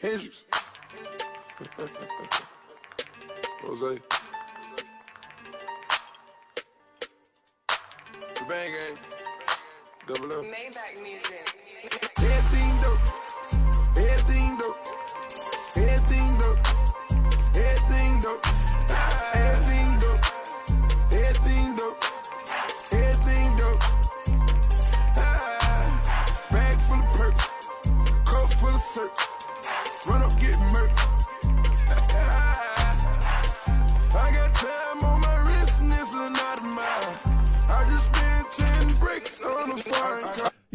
[0.00, 0.44] Hendrix.
[3.62, 3.98] Jose.
[8.34, 8.98] The Bang Gang.
[10.06, 10.44] Double M.
[10.44, 12.67] Maybach music.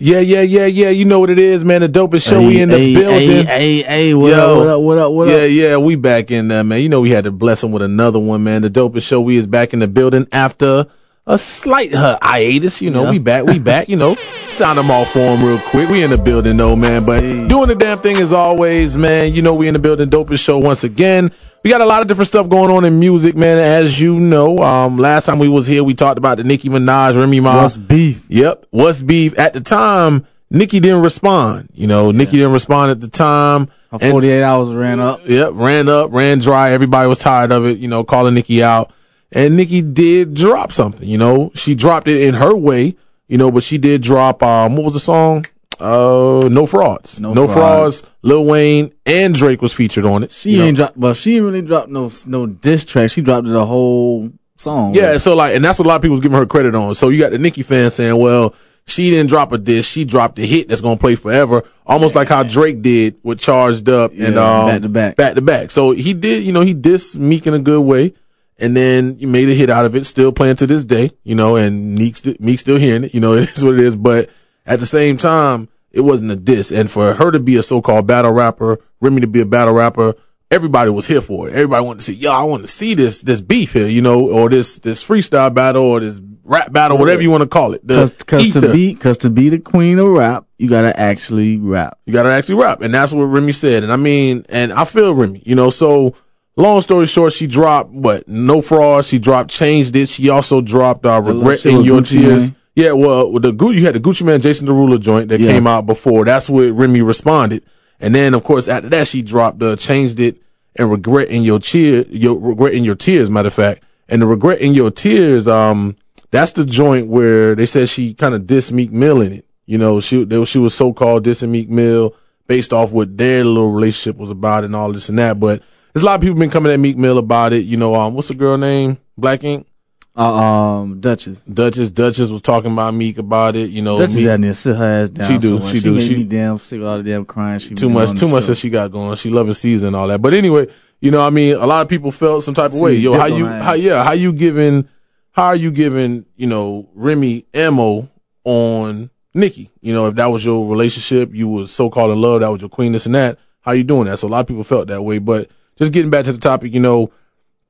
[0.03, 0.89] Yeah, yeah, yeah, yeah.
[0.89, 1.79] You know what it is, man.
[1.79, 2.45] The dopest show.
[2.45, 3.19] we in the hey, building.
[3.19, 4.35] Hey, hey, hey, what Yo.
[4.37, 5.49] up, what up, what up, what yeah, up?
[5.49, 6.81] yeah, we back in there, man.
[6.81, 8.63] You know we had to bless them with another one, man.
[8.63, 9.21] The dopest show.
[9.21, 10.87] We is back in the building after
[11.25, 12.81] a slight uh, hiatus.
[12.81, 13.11] You know, Yeah.
[13.11, 13.87] we back, we back.
[13.87, 14.15] You know,
[14.47, 15.87] sound them all for them real quick.
[15.87, 17.05] We in the building though, man.
[17.05, 19.33] But doing the damn thing as always, man.
[19.33, 20.09] You know we in the building.
[20.09, 21.31] Dopest show once again.
[21.63, 23.57] We got a lot of different stuff going on in music, man.
[23.57, 27.17] As you know, um, last time we was here, we talked about the Nicki Minaj,
[27.17, 27.61] Remy Ma.
[27.61, 28.25] What's beef?
[28.27, 28.65] Yep.
[28.71, 29.37] What's beef?
[29.39, 31.69] At the time, Nicki didn't respond.
[31.73, 33.69] You know, Nicki didn't respond at the time.
[33.91, 35.21] Her And- 48 hours ran up.
[35.25, 36.71] Yep, ran up, ran dry.
[36.71, 38.91] Everybody was tired of it, you know, calling Nikki out.
[39.31, 41.49] And Nikki did drop something, you know.
[41.55, 42.97] She dropped it in her way,
[43.29, 45.45] you know, but she did drop um what was the song?
[45.79, 47.19] Uh No Frauds.
[47.19, 48.01] No No, Frauds.
[48.01, 48.11] Frauds.
[48.21, 50.31] Lil Wayne and Drake was featured on it.
[50.31, 50.65] She you know.
[50.65, 53.09] ain't dropped, but she ain't really dropped no no diss track.
[53.11, 54.93] She dropped the whole song.
[54.93, 56.95] Yeah, so like, and that's what a lot of people was giving her credit on.
[56.95, 58.53] So you got the Nicki fans saying, well,
[58.85, 62.27] she didn't drop a diss, she dropped a hit that's gonna play forever, almost like
[62.29, 65.15] how Drake did with Charged Up and Yeah, um back to back.
[65.15, 65.71] back to back.
[65.71, 68.13] So he did, you know, he dissed Meek in a good way,
[68.59, 71.33] and then he made a hit out of it, still playing to this day, you
[71.35, 73.95] know, and Meek, st- Meek still hearing it, you know, it is what it is.
[73.95, 74.29] But
[74.65, 78.07] at the same time, it wasn't a diss, and for her to be a so-called
[78.07, 80.15] battle rapper, Remy to be a battle rapper.
[80.49, 81.53] Everybody was here for it.
[81.53, 84.29] Everybody wanted to see, yo, I want to see this, this beef here, you know,
[84.29, 87.81] or this, this freestyle battle or this rap battle, whatever you want to call it.
[87.87, 91.97] Cause, cause to be, cause to be the queen of rap, you gotta actually rap.
[92.05, 92.81] You gotta actually rap.
[92.81, 93.81] And that's what Remy said.
[93.83, 96.13] And I mean, and I feel Remy, you know, so
[96.55, 98.27] long story short, she dropped what?
[98.27, 99.05] No fraud.
[99.05, 100.07] She dropped changed it.
[100.07, 102.43] She also dropped uh regret in your tears.
[102.43, 102.55] Mane.
[102.75, 105.51] Yeah, well the Gucci you had the Gucci Mane Jason Derulo joint that Yeah.
[105.51, 106.25] came out before.
[106.25, 107.63] That's what Remy responded.
[107.99, 110.37] And then of course after that she dropped uh changed it
[110.75, 113.83] and regret in your cheer your regret in your tears, matter of fact.
[114.09, 115.95] And the regret in your tears, um,
[116.31, 119.45] that's the joint where they said she kind of dissed Meek Mill in it.
[119.65, 122.15] You know, she they, she was so called dissing Meek Mill
[122.47, 125.39] based off what their little relationship was about and all this and that.
[125.39, 125.61] But
[125.93, 127.63] there's a lot of people been coming at Meek Mill about it.
[127.65, 128.97] You know, um, what's the girl name?
[129.17, 129.67] Black Ink.
[130.15, 131.41] Uh, um, Duchess.
[131.41, 131.89] Duchess.
[131.89, 133.71] Duchess was talking about Meek about it.
[133.71, 135.27] You know, Duchess Meek- had to sit her ass down.
[135.27, 135.71] She do, somewhere.
[135.73, 137.59] she do, made she- me damn sick of all the damn crying.
[137.59, 138.47] She too much, too much show.
[138.49, 139.15] that she got going.
[139.17, 140.21] She loving season and all that.
[140.21, 140.67] But anyway,
[141.01, 142.95] you know, I mean, a lot of people felt some type of See, way.
[142.95, 144.87] Yo, how you, how yeah, how you giving,
[145.31, 148.07] how are you giving, you know, Remy ammo
[148.43, 149.71] on Nikki?
[149.81, 152.61] You know, if that was your relationship, you was so called in love, that was
[152.61, 153.39] your queen, this and that.
[153.61, 154.19] How you doing that?
[154.19, 155.17] So a lot of people felt that way.
[155.17, 157.11] But just getting back to the topic, you know,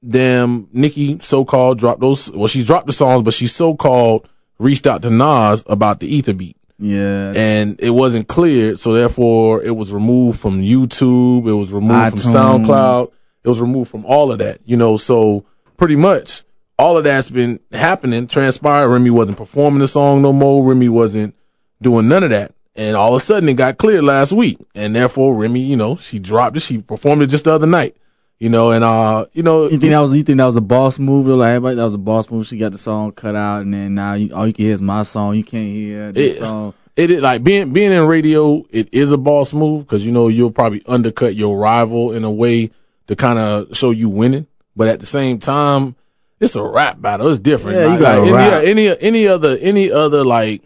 [0.08, 2.30] damn, Nikki so called dropped those.
[2.32, 4.28] Well, she dropped the songs, but she so called
[4.60, 7.34] reached out to Nas about the Ether beat Yeah.
[7.36, 12.32] and it wasn't cleared, so therefore it was removed from YouTube, it was removed from.
[12.32, 13.12] SoundCloud,
[13.44, 15.44] it was removed from all of that, you know, so
[15.78, 16.44] pretty much
[16.80, 18.90] all of that's been happening, transpired.
[18.90, 21.36] Remy wasn't performing the song no more, Remy wasn't
[21.82, 22.54] doing none of that.
[22.76, 24.58] And all of a sudden it got cleared last week.
[24.74, 27.96] And therefore Remy, you know, she dropped it, she performed it just the other night.
[28.44, 30.62] You know, and uh, you know, You think that was you think that was a
[30.62, 31.28] boss move?
[31.28, 32.46] Like everybody, that was a boss move.
[32.46, 34.82] She got the song cut out, and then now you, all you can hear is
[34.82, 35.36] my song.
[35.36, 36.74] You can't hear this It- song.
[36.98, 38.66] it is like being being in radio.
[38.70, 42.32] It is a boss move because you know you'll probably undercut your rival in a
[42.32, 42.72] way
[43.08, 44.48] to kind of show you winning.
[44.76, 45.96] But at the same time,
[46.42, 47.30] it's a rap battle.
[47.30, 47.78] It's different.
[47.78, 50.64] Yeah, you gotta like any any any other any other like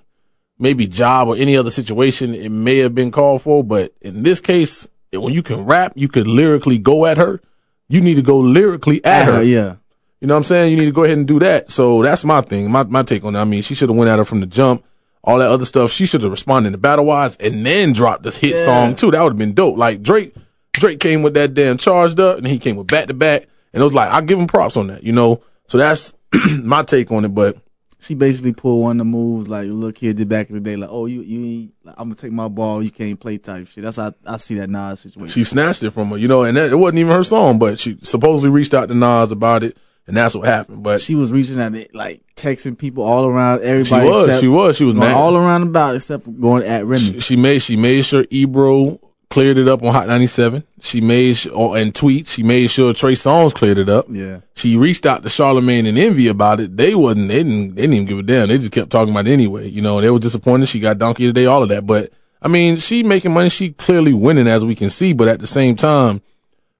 [0.57, 3.63] maybe job or any other situation it may have been called for.
[3.63, 7.39] But in this case, when you can rap, you could lyrically go at her.
[7.89, 9.43] You need to go lyrically at uh-huh, her.
[9.43, 9.75] yeah.
[10.19, 10.71] You know what I'm saying?
[10.71, 11.69] You need to go ahead and do that.
[11.69, 13.39] So that's my thing, my my take on it.
[13.39, 14.83] I mean, she should have went at her from the jump.
[15.23, 18.37] All that other stuff, she should have responded to battle wise and then dropped this
[18.37, 19.11] hit song too.
[19.11, 19.77] That would have been dope.
[19.77, 20.33] Like Drake,
[20.73, 23.81] Drake came with that damn charged up, and he came with back to back, and
[23.81, 25.03] it was like I give him props on that.
[25.03, 26.13] You know, so that's
[26.59, 27.35] my take on it.
[27.35, 27.57] But
[27.99, 30.75] She basically pulled one of the moves like little kid did back in the day.
[30.75, 31.73] Like, oh, you you ain't.
[31.83, 32.83] Like, I'm gonna take my ball.
[32.83, 33.83] You can't play type shit.
[33.83, 35.29] That's how I, I see that Nas situation.
[35.29, 37.79] she snatched it from her, you know, and that, it wasn't even her song, but
[37.79, 39.77] she supposedly reached out to Nas about it.
[40.05, 40.83] and that's what happened.
[40.83, 43.61] But She was reaching out, like texting people all around.
[43.63, 44.05] Everybody.
[44.05, 47.13] She was, she was, she was all around about except for going at Remy.
[47.13, 50.63] she, she made she made sure Ebro cleared it up on Hot 97.
[50.81, 52.29] She made sure, oh, and tweets.
[52.29, 54.05] She made sure Trey Songz cleared it up.
[54.09, 56.77] yeah, She reached out to Charlemagne and Envy about it.
[56.77, 57.27] They wasn't.
[57.29, 57.75] They didn't.
[57.75, 58.47] They didn't even give a damn.
[58.47, 59.67] They just kept talking about it anyway.
[59.69, 60.67] You know, they were disappointed.
[60.69, 61.45] She got donkey today.
[61.45, 61.85] All of that.
[61.85, 63.49] But I mean, she making money.
[63.49, 65.13] She clearly winning as we can see.
[65.13, 66.21] But at the same time,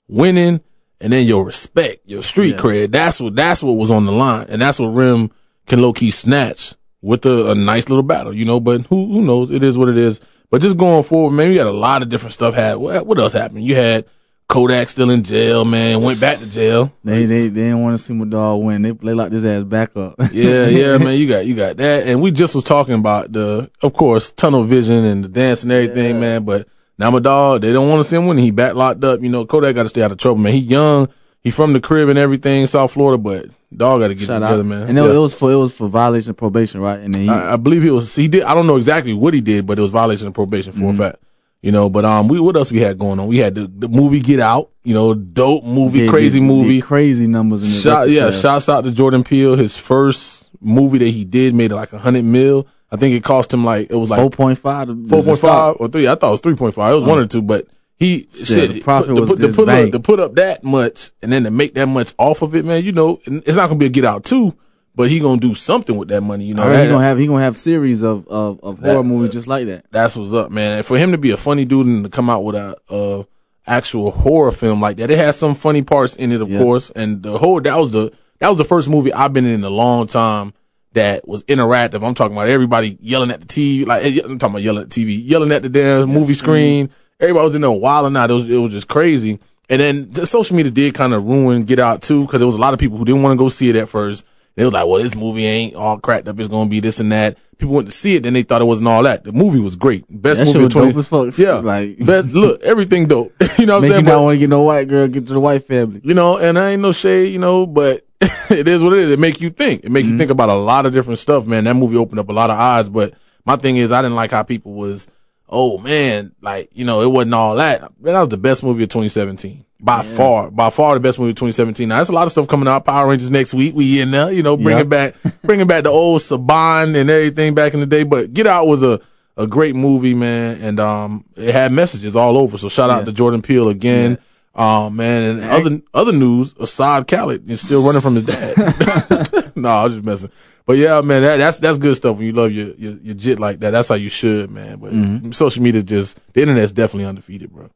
[0.07, 0.61] winning
[0.99, 2.61] and then your respect, your street Yeah.
[2.61, 2.91] cred.
[2.91, 3.35] That's what.
[3.35, 5.31] That's what was on the line, and that's what Rim
[5.65, 8.33] can low key snatch with a, a nice little battle.
[8.33, 9.51] You know, but who who knows?
[9.51, 10.19] It is what it is.
[10.49, 12.55] But just going forward, man, we got a lot of different stuff.
[12.55, 13.65] Had what, what else happened?
[13.65, 14.05] You had
[14.47, 16.01] Kodak still in jail, man.
[16.01, 16.93] Went back to jail.
[17.03, 18.81] they they they didn't want to see my dog win.
[18.81, 20.15] They they locked his ass back up.
[20.31, 23.69] yeah, yeah, man, you got you got that, and we just was talking about the,
[23.81, 26.45] of course, tunnel vision and the dance and everything, man.
[26.45, 26.67] But
[26.97, 28.37] now my dog, they don't want to see him win.
[28.37, 29.21] He back locked up.
[29.21, 30.53] You know, Kodak got to stay out of trouble, man.
[30.53, 31.09] He young,
[31.47, 33.45] he from the crib and everything, South Florida, but
[33.75, 34.89] dog got to get Shout together, out, man.
[34.89, 35.11] And it, Yeah.
[35.13, 36.99] it was for it was for violation of probation, right?
[36.99, 38.15] And then he, I, I believe he was.
[38.15, 38.43] He did.
[38.43, 41.01] I don't know exactly what he did, but it was violation of probation for Mm-hmm.
[41.01, 41.23] a fact.
[41.63, 43.27] You know, but um, we what else we had going on?
[43.27, 44.69] We had the, the movie Get Out.
[44.83, 46.81] You know, dope movie, did- crazy did- movie.
[46.81, 48.41] crazy numbers in the Shot, yeah, sales.
[48.41, 49.55] shouts out to Jordan Peele.
[49.55, 52.67] His first movie that he did made like a hundred mil.
[52.91, 54.87] I think it cost him like it was like point five.
[55.09, 56.07] four point five or three.
[56.07, 56.91] I thought it was three point five.
[56.93, 57.67] It was one or two, but
[57.97, 58.71] he Still, shit.
[58.73, 61.43] the profit to was put, to put up to put up that much and then
[61.43, 62.83] to make that much off of it, man.
[62.83, 64.55] You know, it's not gonna be a Get Out too,
[64.95, 66.45] but he gonna do something with that money.
[66.45, 69.03] You know, That- he gonna have he gonna have series of of, of That- horror
[69.03, 69.85] movies just like that.
[69.91, 70.77] that's what's up, man.
[70.77, 73.23] And for him to be a funny dude and to come out with a, uh
[73.69, 76.59] actual horror film like that, it has some funny parts in it, of Yeah.
[76.59, 76.89] course.
[76.95, 79.63] And the whole that was the that was the first movie I've been in in
[79.63, 80.53] a long time
[80.93, 82.05] that was interactive.
[82.05, 85.03] I'm talking about everybody yelling at the TV, like I'm talking about yelling at the
[85.05, 86.89] TV, yelling at the damn movie screen.
[87.19, 88.29] Everybody was in there wilding out.
[88.29, 89.39] It was it was just crazy.
[89.69, 92.55] And then the social media did kind of ruin Get Out too, because there was
[92.55, 94.23] a lot of people who didn't want to go see it at first.
[94.55, 96.39] They was like, well, this movie ain't all cracked up.
[96.39, 97.37] It's going to be this and that.
[97.57, 99.23] People went to see it, then they thought it wasn't all that.
[99.23, 100.05] The movie was great.
[100.09, 100.87] Best That movie of 20.
[100.93, 101.37] dope as fuck.
[101.37, 101.53] Yeah.
[101.55, 103.33] Like- Best, look, everything dope.
[103.59, 104.05] you know what I'm Make you saying?
[104.05, 106.01] not But- want to get no white girl, get to the white family.
[106.03, 108.05] you know, and I ain't no shade, you know, but
[108.49, 109.09] it is what it is.
[109.11, 109.83] It make you think.
[109.83, 110.19] It make you mm-hmm.
[110.19, 111.65] think about a lot of different stuff, man.
[111.65, 113.13] That movie opened up a lot of eyes, but
[113.45, 115.07] my thing is I didn't like how people was,
[115.49, 117.81] oh man, like, you know, it wasn't all that.
[117.81, 119.65] Man, that was the best movie of 2017.
[119.79, 121.87] By far, by far the best movie of 2017.
[121.87, 122.83] Now, there's a lot of stuff coming out.
[122.83, 123.75] Power Rangers next week.
[123.75, 125.11] We in there, you know, bringing Yeah.
[125.11, 128.01] back, bringing back the old Saban and everything back in the day.
[128.03, 128.99] But Get Out was a,
[129.37, 130.59] a great movie, man.
[130.61, 132.57] And, um, it had messages all over.
[132.57, 133.05] So shout out Yeah.
[133.05, 134.17] to Jordan Peele again.
[134.57, 139.51] Um, man, and other, other news, Asahd Khaled is still running from his dad.
[139.55, 140.31] no, I'm just messing.
[140.65, 143.39] But yeah, man, that, that's, that's good stuff when you love your, your, your jit
[143.39, 143.69] like that.
[143.69, 144.79] That's how you should, man.
[144.79, 147.69] But social media just, the internet's definitely undefeated, bro.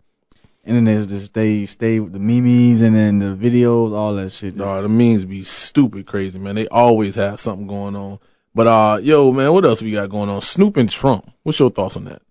[0.63, 4.53] Internet just stay stay with the memes and then the videos, all that shit.
[4.55, 6.55] Just- Dog, the memes be stupid crazy, man.
[6.55, 8.19] They always have something going on.
[8.53, 10.41] But uh, yo, man, what else we got going on?
[10.41, 11.31] Snoop and Trump.
[11.43, 12.21] What's your thoughts on that?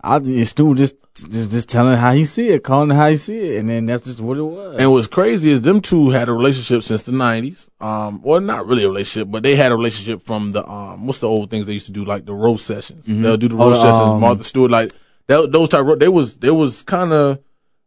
[0.00, 3.16] I it's Stu just just just telling how he see it, calling it how he
[3.16, 4.80] see it, and then that's just what it was.
[4.80, 7.70] And what's crazy is them two had a relationship since the nineties.
[7.80, 11.18] Um, well, not really a relationship, but they had a relationship from the um, what's
[11.18, 13.06] the old things they used to do, like the roast sessions.
[13.06, 14.08] They'll do the Oh, roast the, sessions.
[14.08, 14.92] um, Martha Stewart, like
[15.26, 15.86] that, those type.
[15.86, 17.38] Of, they was they was kind of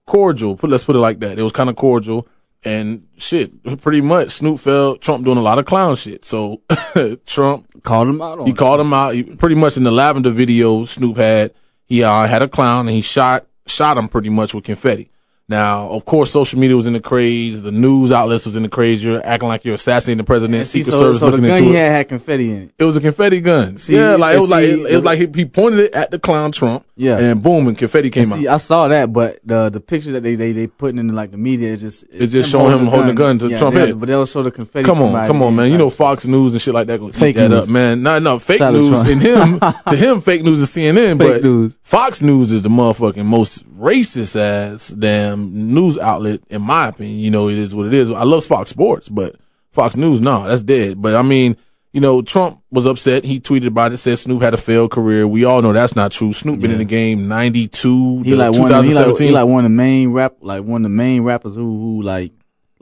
[0.06, 0.56] cordial.
[0.56, 1.40] Put let's put it like that.
[1.40, 2.28] It was kind of cordial.
[2.64, 3.52] And shit,
[3.82, 6.26] pretty much Snoop felt Trump doing a lot of clown shit.
[6.26, 6.62] So
[7.28, 8.58] Trump called him out on he it.
[8.58, 9.14] called him out.
[9.14, 11.54] He, pretty much in the lavender video Snoop had,
[11.86, 15.10] he uh, had a clown and he shot shot him pretty much with confetti.
[15.48, 17.62] Now, of course, social media was in the craze.
[17.62, 19.04] The news outlets was in the craze.
[19.04, 20.66] You're acting like you're assassinating the president.
[20.66, 21.80] See, Secret so, Service so the looking gun into he it.
[21.80, 22.72] had had confetti in it.
[22.80, 23.78] It was a confetti gun.
[23.78, 26.10] See, yeah, like it was see, like it, was like he, he pointed it at
[26.10, 26.84] the clown Trump.
[26.98, 27.20] Yeah.
[27.20, 28.56] and boom, and confetti came See, out.
[28.56, 31.38] I saw that, but the the picture that they they they putting in like the
[31.38, 34.00] media is just It's just showing him holding the gun to yeah, Trump head.
[34.00, 34.86] But they'll show the confetti.
[34.86, 35.72] Come on, come on, man.
[35.72, 35.90] You know.
[35.90, 37.00] Fox News and shit like that.
[37.00, 37.64] Go Fake that news.
[37.64, 38.02] up, man.
[38.02, 39.00] No, no, fake Shout news.
[39.00, 41.20] And him, to him, fake news is CNN.
[41.20, 41.78] Fake but news.
[41.84, 47.20] Fox News is the motherfucking most racist ass damn news outlet, in my opinion.
[47.20, 48.12] You know, it is what it is.
[48.12, 49.36] I love Fox Sports, but
[49.72, 51.02] Fox News, no, that's dead.
[51.02, 51.58] But I mean,
[51.92, 53.24] you know, Trump was upset.
[53.24, 55.26] He tweeted about it, said Snoop had a failed career.
[55.28, 56.34] We all know that's not true.
[56.34, 58.72] Snoop been in the game 92 He like one.
[58.72, 61.22] Of, he like he like one of the main rap, like one of the main
[61.24, 62.34] rappers who who like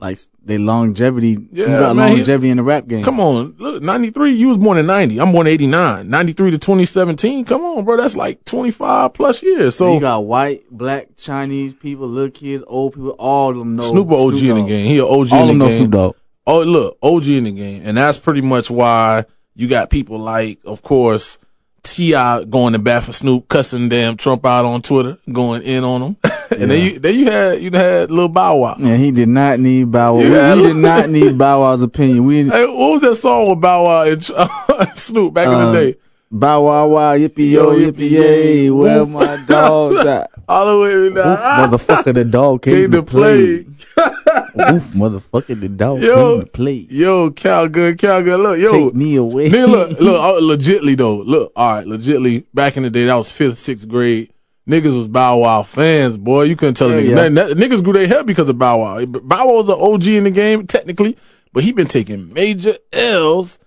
[0.04, 1.38] like they longevity.
[1.50, 3.02] Yeah, who got man, he- longevity in the rap game.
[3.04, 5.18] Come on, look, 93, you was born in 90.
[5.20, 6.08] I'm born 89.
[6.08, 7.44] 93 to 2017.
[7.44, 7.96] Come on, bro.
[7.96, 9.76] That's like 25 plus years.
[9.76, 13.10] So you got white, black, Chinese people, little kids, old people.
[13.18, 14.68] All of them know Snoop a OG in the Dogg.
[14.68, 14.86] game.
[14.86, 15.78] He a OG All of in them the know game.
[15.78, 16.16] Snoop Dogg.
[16.46, 17.82] Oh, look, OG in the game.
[17.86, 21.38] And that's pretty much why you got people like, of course,
[21.84, 22.44] T.I.
[22.44, 26.16] going to bat for Snoop, cussing damn Trump out on Twitter, going in on him.
[26.60, 28.74] and then you then you had you had little Bow Wow.
[28.78, 30.20] And he did not need Bow Wow.
[30.20, 30.54] Yeah.
[30.54, 32.24] We, we did not need Bow Wow's opinion.
[32.24, 34.22] We Hey, what was that song with Bow Wow and
[34.96, 35.98] Snoop back in Uh, the day?
[36.30, 38.70] Bow Wow Wow yippee yo yippee yay.
[38.70, 40.30] Where my dogs at?
[40.46, 43.64] All the way Oof, motherfucker, the dog came, Came to play.
[43.64, 44.74] play.
[44.74, 46.32] Oof, motherfucker, the dog Yo.
[46.36, 46.86] came to play.
[46.90, 48.40] Yo, Cal good, Cal good.
[48.40, 48.72] Look, yo.
[48.72, 49.48] Take me away.
[49.48, 51.16] Nigga, look, look, uh, legitly though.
[51.16, 52.44] Look, all right, legitly.
[52.52, 54.33] Back in the day, that was fifth, sixth grade.
[54.68, 56.44] Niggas was Bow Wow fans, boy.
[56.44, 57.08] You couldn't tell a Hell nigga.
[57.08, 57.28] yeah.
[57.28, 59.04] That- that- niggas grew their hair because of Bow Wow.
[59.04, 61.16] Bow Wow was an OG in the game, technically,
[61.52, 63.58] but he been taking major L's.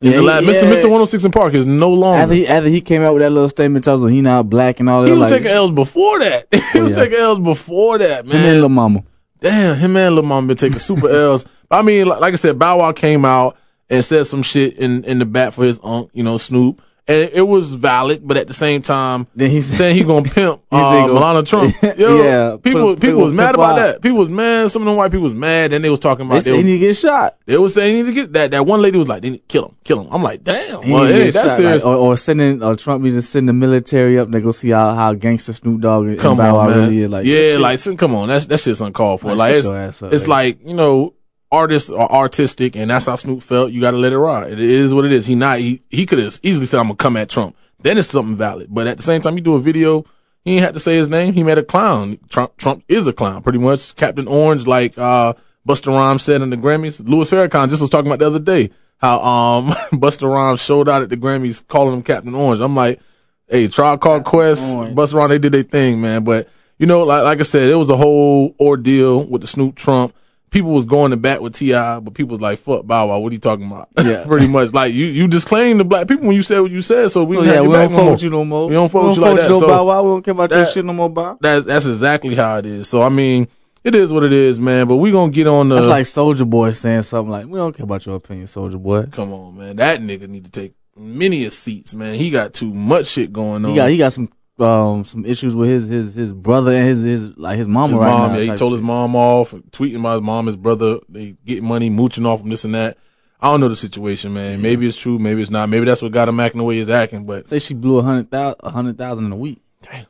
[0.00, 0.62] In Yeah, the last, Mr.
[0.64, 0.82] Mr.
[0.84, 2.22] 106 in Park is no longer.
[2.22, 4.80] After he, after he came out with that little statement, tells him he not black
[4.80, 5.06] and all that.
[5.06, 6.48] he was like, taking L's before that.
[6.52, 7.04] he oh, was Oh, yeah.
[7.04, 8.36] taking L's before that, man.
[8.36, 8.60] him and.
[8.60, 9.04] Lil Mama.
[9.40, 11.44] Damn, him and Lil Mama been taking super L's.
[11.70, 13.56] I mean, like, like I said, Bow Wow came out
[13.88, 16.82] and said some shit in, in the back for his unk, you know, Snoop.
[17.06, 20.22] And it, it was valid, but at the same time, Then he's saying he's gonna
[20.26, 21.74] pimp uh, said he gonna- Melania Trump.
[21.98, 23.76] Yo, Yeah, people put- people was mad about out.
[23.76, 24.00] that.
[24.02, 24.70] People was mad.
[24.70, 25.72] Some of them white people was mad.
[25.72, 27.36] Then they was talking They about said they he was, need to get shot.
[27.44, 28.52] they was saying he need to get that.
[28.52, 30.08] That one lady was like, they need to kill him, kill him.
[30.12, 30.82] I'm like, damn.
[30.82, 31.84] He Well, hey, that's shot, serious.
[31.84, 34.30] like, or, or sending or Trump need to send the military up.
[34.30, 37.10] They go see how how gangster Snoop Dogg and, Come and Bow Wow really is.
[37.10, 39.34] Like, yeah, like come on, that's that shit's uncalled for.
[39.34, 41.12] Like, Like it's, it's like you know,
[41.50, 43.72] artists are artistic, and that's how Snoop felt.
[43.72, 44.52] You got to let it ride.
[44.52, 45.26] It is what it is.
[45.26, 48.08] He not he he could have easily said, "I'm gonna come at Trump." Then it's
[48.08, 48.68] something valid.
[48.70, 50.04] But at the same time, you do a video.
[50.44, 51.34] He ain't had to say his name.
[51.34, 52.18] He made a clown.
[52.28, 53.94] Trump Trump is a clown, pretty much.
[53.96, 55.34] Captain Orange, like uh
[55.66, 57.06] Busta Rhymes said in the Grammys.
[57.06, 61.02] Louis Farrakhan just was talking about the other day how um Busta Rhymes showed out
[61.02, 62.60] at the Grammys calling him Captain Orange.
[62.60, 63.00] I'm like,
[63.48, 64.96] hey, Tribe Called Quest, Orange.
[64.96, 66.24] Busta Rhymes, they did their thing, man.
[66.24, 66.48] But
[66.78, 70.14] you know, like like I said, it was a whole ordeal with the Snoop Trump.
[70.54, 73.30] People was going to bat with Ti, but people was like, "Fuck Bow Wow, what
[73.30, 74.22] are you talking about?" Yeah.
[74.26, 74.72] pretty much.
[74.72, 77.36] Like you, you disclaimed the black people when you said what you said, so we
[77.36, 78.68] Oh, didn't yeah, we don't fuck with you no more.
[78.68, 79.50] We don't fuck with you like that.
[79.50, 80.02] no So Bow Wow.
[80.04, 81.38] We don't care about your that- shit no more, Bow.
[81.40, 82.88] that's that's exactly how it is.
[82.88, 83.48] So I mean,
[83.82, 84.86] it is what it is, man.
[84.86, 85.74] But we gonna get on the.
[85.74, 89.06] That's like Soldier Boy saying something like, "We don't care about your opinion, Soldier Boy."
[89.10, 89.74] come on, man.
[89.76, 92.14] That nigga need to take many a seats, man.
[92.14, 93.70] He got too much shit going on.
[93.72, 97.00] He got he got some um some issues with his his his brother and his
[97.00, 98.38] his like his mama his right mom, now.
[98.38, 98.86] yeah, he told his shit.
[98.86, 100.98] mom off, tweeting about his mom, his brother.
[101.08, 102.96] They getting money, mooching off him, this and that.
[103.40, 104.62] I don't know the situation, man.
[104.62, 105.68] Maybe it's true, maybe it's not.
[105.68, 107.26] Maybe that's what got him acting the way he's acting.
[107.26, 109.60] But Say she blew a hundred thousand a hundred thousand in a week.
[109.82, 110.06] Damn.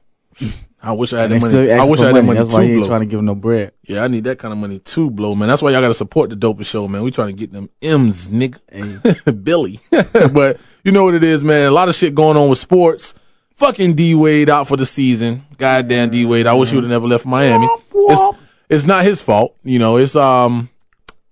[0.82, 1.72] I wish I had And that money.
[1.72, 2.26] I wish I had that money.
[2.26, 2.88] money That's why he ain't blow.
[2.88, 3.72] trying to give him no bread.
[3.84, 5.48] Yeah, I need that kind of money too, blow, man.
[5.48, 7.02] That's why y'all got to support the dopest show, man.
[7.02, 8.58] We trying to get them M's, nigga.
[8.68, 9.80] And Billy.
[9.90, 11.66] but you know what it is, man.
[11.66, 13.14] A lot of shit going on with sports.
[13.56, 15.44] Fucking D Wade out for the season.
[15.58, 16.46] Goddamn D Wade.
[16.46, 17.68] I wish he would have never left Miami.
[17.94, 19.56] It's it's not his fault.
[19.62, 20.68] You know, it's um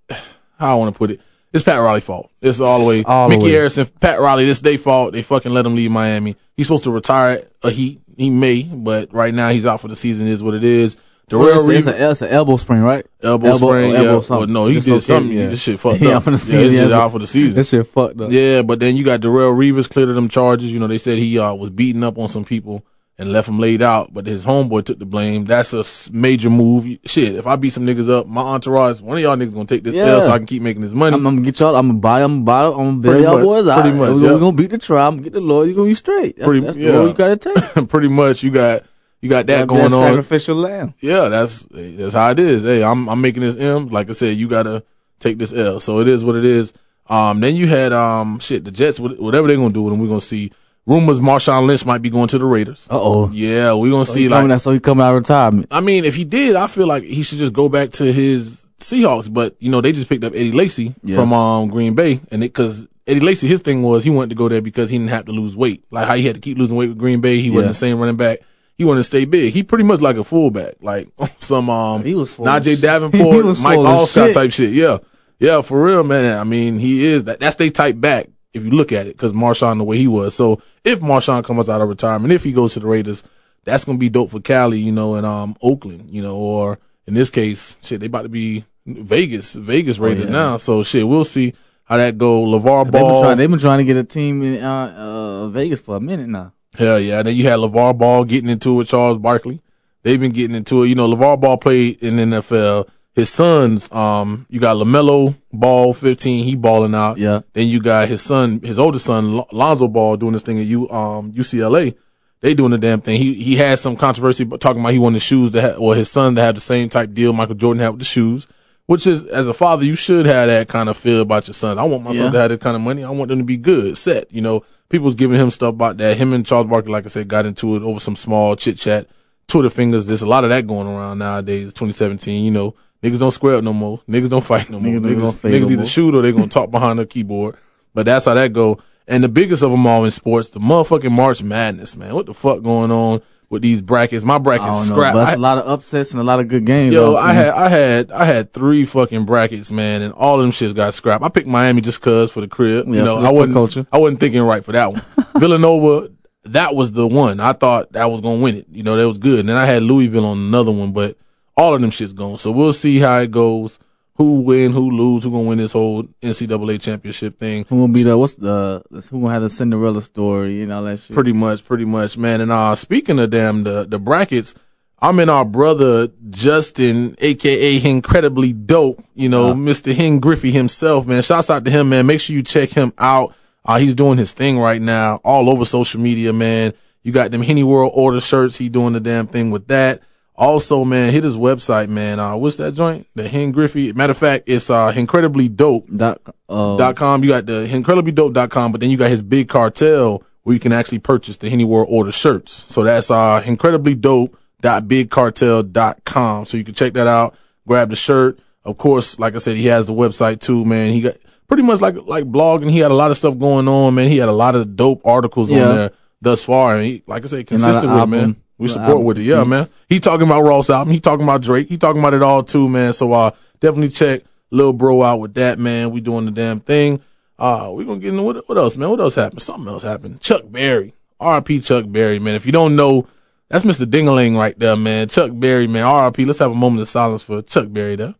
[0.09, 1.19] how I want to put it.
[1.51, 2.31] It's Pat Riley's fault.
[2.41, 3.03] It's all the way.
[3.03, 3.59] All the Mickey way.
[3.59, 5.13] Arison, Pat Riley, this their fault.
[5.13, 6.35] They fucking let him leave Miami.
[6.55, 8.01] He's supposed to retire a heat.
[8.17, 10.27] He may, but right now he's out for the season.
[10.27, 10.97] Is what it is.
[11.29, 13.05] Darrelle Revis, it's, a, it's an elbow sprain, right?
[13.23, 13.95] elbow, sprain.
[13.95, 14.21] elbow yeah.
[14.21, 14.37] something.
[14.37, 15.35] Well, no, he Just did something.
[15.37, 15.47] yeah.
[15.47, 16.25] This shit fucked Yeah, up.
[16.25, 17.55] the Yeah, this yeah, shit out for the season.
[17.55, 18.31] That shit fucked up.
[18.31, 20.71] Yeah, but then you got Darrelle Revis cleared of them charges.
[20.71, 22.85] You know, they said he uh, was beating up on some people
[23.17, 25.45] and left him laid out, but his homeboy took the blame.
[25.45, 26.85] That's a major move.
[27.05, 29.83] Shit, if I beat some niggas up, my entourage, one of y'all niggas gonna take
[29.83, 30.05] this Yeah.
[30.07, 31.15] L so I can keep making this money.
[31.15, 31.75] I'm, I'm gonna get y'all.
[31.75, 32.21] I'm gonna buy.
[32.23, 32.65] I'm gonna buy.
[32.65, 33.81] I'm gonna bail y'all boys out.
[33.81, 34.21] pretty much, We're, yeah.
[34.23, 35.07] gonna, we gonna beat the trial.
[35.07, 35.67] I'm gonna get the lawyer.
[35.67, 36.35] You gonna be straight.
[36.37, 36.91] That's, Pretty- that's yeah.
[36.91, 37.87] the role you gotta take.
[37.89, 38.83] Pretty much, you got
[39.23, 39.89] you got that That going on.
[39.91, 40.93] Sacrificial lamb.
[40.99, 42.63] Yeah, that's that's how it is.
[42.63, 43.87] Hey, I'm I'm making this M.
[43.87, 44.83] Like I said, you gotta
[45.19, 45.79] take this L.
[45.79, 46.73] So it is what it is.
[47.07, 48.99] Um, then you had um shit the Jets.
[48.99, 50.51] Whatever they're gonna do with them, we're gonna see.
[50.85, 52.87] Rumors Marshawn Lynch might be going to the Raiders.
[52.91, 53.29] Uh oh.
[53.31, 55.67] Yeah, we're gonna So see like out, so he coming out of retirement.
[55.71, 58.65] I mean, if he did, I feel like he should just go back to his
[58.79, 59.33] Seahawks.
[59.33, 61.15] But you know, they just picked up Eddie Lacy Yeah.
[61.15, 64.35] from um Green Bay, and it because Eddie Lacy, his thing was he wanted to
[64.35, 65.85] go there because he didn't have to lose weight.
[65.89, 67.97] Like how he had to keep losing weight with Green Bay, he wasn't the same
[67.99, 68.39] running back.
[68.75, 69.53] He wanted to stay big.
[69.53, 72.81] He pretty much like a fullback, like some um He was Najeh.
[72.81, 74.33] Davenport, Mike shit.
[74.33, 74.71] type shit.
[74.71, 74.97] Yeah,
[75.39, 76.39] yeah, for real, man.
[76.39, 77.39] I mean, he is that.
[77.39, 80.35] That's their type back if you look at it, because Marshawn the way he was.
[80.35, 83.23] So if Marshawn comes out of retirement, if he goes to the Raiders,
[83.63, 87.13] that's gonna be dope for Cali, you know, and um Oakland, you know, or in
[87.13, 90.31] this case, shit, they about to be Vegas, Vegas Raiders yeah.
[90.31, 90.57] now.
[90.57, 91.53] So shit, we'll see
[91.85, 92.43] how that go.
[92.43, 93.37] LaVar They've been Ball, trying.
[93.37, 96.53] They've been trying to get a team in uh, uh, Vegas for a minute now.
[96.75, 97.21] Hell yeah.
[97.23, 99.61] Then you had LaVar Ball getting into it with Charles Barkley.
[100.03, 100.89] They've been getting into it.
[100.89, 102.89] You know, Levar Ball played in the NFL.
[103.13, 107.19] His sons, um, you got Lamelo Ball, fifteen, he balling out.
[107.19, 107.41] Yeah.
[107.53, 110.65] Then you got his son, his oldest son, Lon- Lonzo Ball, doing this thing at
[110.65, 111.95] U, um, UCLA.
[112.41, 113.21] They doing the damn thing.
[113.21, 116.35] He he had some controversy talking about he wanted shoes to have, or his son
[116.35, 118.47] to have the same type deal Michael Jordan had with the shoes.
[118.93, 121.79] Which is, as a father, you should have that kind of feel about your son.
[121.79, 123.03] I want my son to have that kind of money.
[123.03, 124.31] I want them to be good, set.
[124.31, 126.15] You know, people was giving him stuff about that.
[126.15, 129.07] Him and Charles Barkley, like I said, got into it over some small chit chat.
[129.47, 130.05] Twitter fingers.
[130.05, 131.73] There's a lot of that going around nowadays.
[131.73, 133.99] 2017, you know, niggas don't square up no more.
[134.07, 134.93] Niggas don't fight no more.
[134.93, 135.85] Niggas Niggas, niggas, no either more.
[135.87, 137.57] shoot or they gonna talk behind the keyboard.
[137.95, 138.77] But that's how that go.
[139.07, 142.13] And the biggest of them all in sports, the motherfucking March Madness, man.
[142.13, 143.23] What the fuck going on
[143.53, 144.25] with these brackets?
[144.25, 145.13] My bracket's don't know, scrap.
[145.13, 146.93] but that's I- a lot of upsets and a lot of good games.
[146.93, 150.51] Yo, I had, I had, I had three fucking brackets, man, and all of them
[150.51, 151.23] shits got scrapped.
[151.23, 152.87] I picked Miami just cause for the crib.
[152.87, 153.87] Yeah, you know, I wasn't, culture.
[153.93, 155.01] I wasn't thinking right for that one.
[155.37, 156.09] Villanova,
[156.45, 157.39] that was the one.
[157.39, 158.67] I thought that was gonna win it.
[158.71, 159.39] You know, that was good.
[159.39, 161.17] And then I had Louisville on another one, but
[161.55, 162.37] all of them shits gone.
[162.37, 163.79] So we'll see how it goes.
[164.17, 167.65] Who win, who lose, who gonna win this whole NCAA championship thing.
[167.67, 170.99] Who gonna be the what's the who gonna have the Cinderella story and all that
[170.99, 171.15] shit?
[171.15, 172.39] Pretty much, pretty much, man.
[172.41, 174.53] And uh speaking of them, the the brackets,
[174.99, 179.53] I'm in our brother Justin, aka incredibly dope, you know, Uh.
[179.55, 179.95] Mr.
[179.95, 181.23] Hen Griffey himself, man.
[181.23, 182.05] Shouts out to him, man.
[182.05, 183.33] Make sure you check him out.
[183.65, 186.73] Uh he's doing his thing right now, all over social media, man.
[187.01, 190.01] You got them Henny World Order shirts, he doing the damn thing with that.
[190.35, 192.19] Also, man, hit his website, man.
[192.19, 193.05] Uh what's that joint?
[193.15, 193.93] The Hen Griffey.
[193.93, 197.23] Matter of fact, it's uh incredibly dope Dot, uh, dot com.
[197.23, 200.53] You got the incredibly dope dot com, but then you got his big cartel where
[200.53, 202.51] you can actually purchase the Henny World Order shirts.
[202.51, 206.45] So that's uh incredibly dope dot big cartel dot com.
[206.45, 207.35] So you can check that out,
[207.67, 208.39] grab the shirt.
[208.65, 210.93] Of course, like I said, he has the website too, man.
[210.93, 212.71] He got pretty much like like blogging.
[212.71, 214.09] He had a lot of stuff going on, man.
[214.09, 215.67] He had a lot of dope articles Yeah.
[215.69, 216.77] on there thus far.
[216.77, 218.35] And he, like I said, consistent with it, man.
[218.63, 219.23] Album- We support album with it.
[219.23, 219.49] Yeah, receipts.
[219.49, 219.67] man.
[219.89, 220.93] He talking about Ross album.
[220.93, 221.67] He talking about Drake.
[221.69, 222.93] He talking about it all too, man.
[222.93, 225.91] So uh definitely check Lil Bro out with that, man.
[225.91, 227.01] We doing the damn thing.
[227.39, 228.89] Uh we gonna get into what, what else, man?
[228.89, 229.41] What else happened?
[229.41, 230.21] Something else happened.
[230.21, 230.93] Chuck Berry.
[231.19, 231.61] R.I.P.
[231.61, 232.35] Chuck Berry, man.
[232.35, 233.07] If you don't know,
[233.49, 233.85] that's Mr.
[233.85, 235.07] Dingaling right there, man.
[235.07, 235.83] Chuck Berry, man.
[235.83, 236.25] R.I.P.
[236.25, 238.15] Let's have a moment of silence for Chuck Berry there.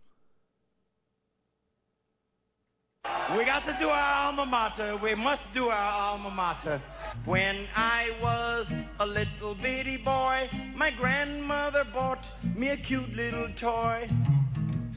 [3.37, 4.95] We got to do our alma mater.
[4.97, 6.81] We must do our alma mater.
[7.25, 8.67] When I was
[8.99, 14.09] a little bitty boy, my grandmother bought me a cute little toy.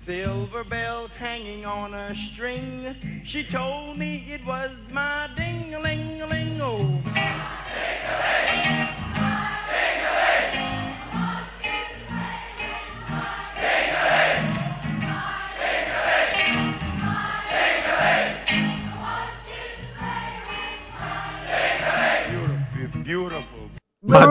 [0.04, 3.22] Silver bells hanging on a string.
[3.24, 6.78] She told me it was my ding-a-ling-a-ling-o.
[6.78, 8.35] Beautiful,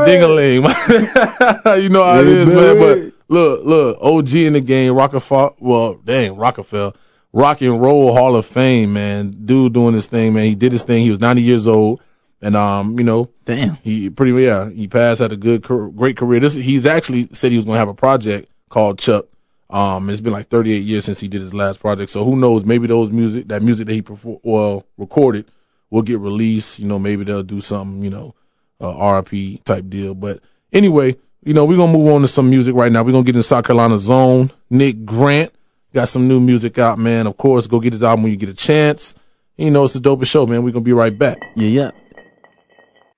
[0.05, 1.81] My dingaling.
[1.81, 2.79] you know how it is, man.
[2.79, 5.51] But look, look, OG in the game, Rockefeller.
[5.59, 6.93] Well, dang, Rockefeller.
[7.33, 9.31] Rock and Roll Hall of Fame, man.
[9.45, 10.45] Dude doing his thing, man.
[10.45, 11.03] He did his thing.
[11.03, 12.01] He was 90 years old.
[12.41, 13.75] And, um, you know, Damn.
[13.77, 16.39] he pretty, yeah, he passed, had a good, great career.
[16.39, 19.25] This, he's actually said he was going to have a project called Chuck.
[19.69, 22.11] Um, it's been like 38 years since he did his last project.
[22.11, 22.63] So who knows?
[22.63, 25.45] Maybe those music, that music that he perfor- well, recorded
[25.89, 26.79] will get released.
[26.79, 28.35] You know, maybe they'll do something, you know,
[28.81, 30.15] uh, RIP type deal.
[30.15, 30.39] But
[30.73, 33.03] anyway, you know, we're going to move on to some music right now.
[33.03, 34.51] We're going to get in South Carolina zone.
[34.69, 35.53] Nick Grant
[35.93, 37.27] got some new music out, man.
[37.27, 39.13] Of course, go get his album when you get a chance.
[39.57, 40.63] You know, it's the dopest show, man.
[40.63, 41.37] We're going to be right back.
[41.55, 41.91] Yeah, yeah.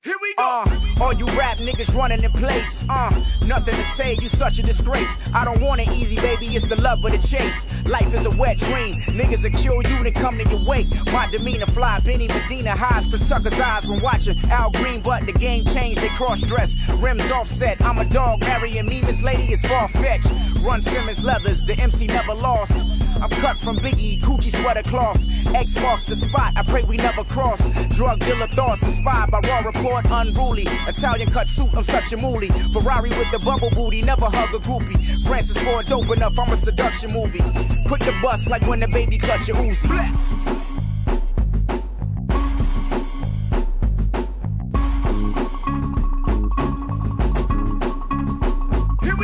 [0.03, 0.63] Here we go.
[0.65, 2.83] Uh, all you rap niggas running in place.
[2.89, 5.09] Uh, nothing to say, you such a disgrace.
[5.33, 7.65] I don't want it easy, baby, it's the love of the chase.
[7.85, 9.01] Life is a wet dream.
[9.01, 10.87] Niggas will kill you, then come to your wake.
[11.11, 15.33] My demeanor fly, Benny Medina highs Chris suckers' eyes when watching Al Green, but the
[15.33, 16.75] game changed, they cross dress.
[16.95, 20.31] Rims offset, I'm a dog, marrying me, Miss Lady is far fetched.
[20.59, 22.85] Run Simmons leathers, the MC never lost.
[23.21, 25.23] I'm cut from Biggie, Coogi sweater cloth.
[25.55, 27.67] X marks the spot, I pray we never cross.
[27.89, 30.67] Drug dealer thoughts inspired by raw report, unruly.
[30.87, 32.51] Italian cut suit, I'm such a moolie.
[32.71, 35.21] Ferrari with the bubble booty, never hug a groupie.
[35.27, 37.43] Francis Ford dope enough, I'm a seduction movie.
[37.87, 39.87] Quick to bust like when the baby clutch your Uzi.
[39.87, 40.37] Here.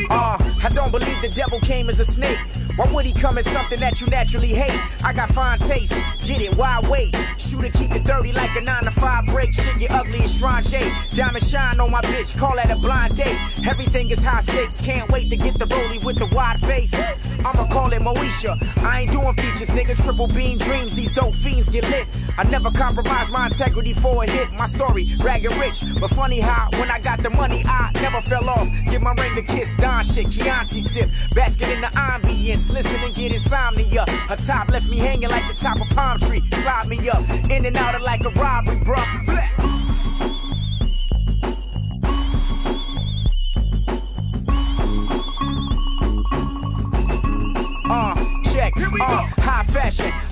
[0.10, 2.38] Uh, I don't believe the devil came as a snake.
[2.76, 4.80] Why would he come as something that you naturally hate?
[5.04, 7.15] I got fine taste, get it, why wait?
[7.63, 9.54] Shooter keep it 30 like a 9 to 5 break.
[9.54, 10.43] Shit get ugly in strange.
[11.13, 13.38] Diamond shine on my bitch, call that a blind date.
[13.65, 16.93] Everything is high stakes, can't wait to get the rollie with the wide face.
[17.39, 18.58] I'ma call it Moesha.
[18.84, 20.02] I ain't doing features, nigga.
[20.02, 22.08] Triple beam dreams, these dope fiends get lit.
[22.38, 24.52] I never compromised my integrity for a hit.
[24.54, 28.50] My story, ragged rich, but funny how when I got the money, I never fell
[28.50, 28.67] off.
[28.89, 33.13] Give my ring a kiss, Don shit, Chianti sip, basking in the ambience, listen and
[33.13, 34.06] get insomnia.
[34.30, 36.43] Her top left me hanging like the top of palm tree.
[36.62, 39.72] Slide me up, in and out of like a robbery, bruh.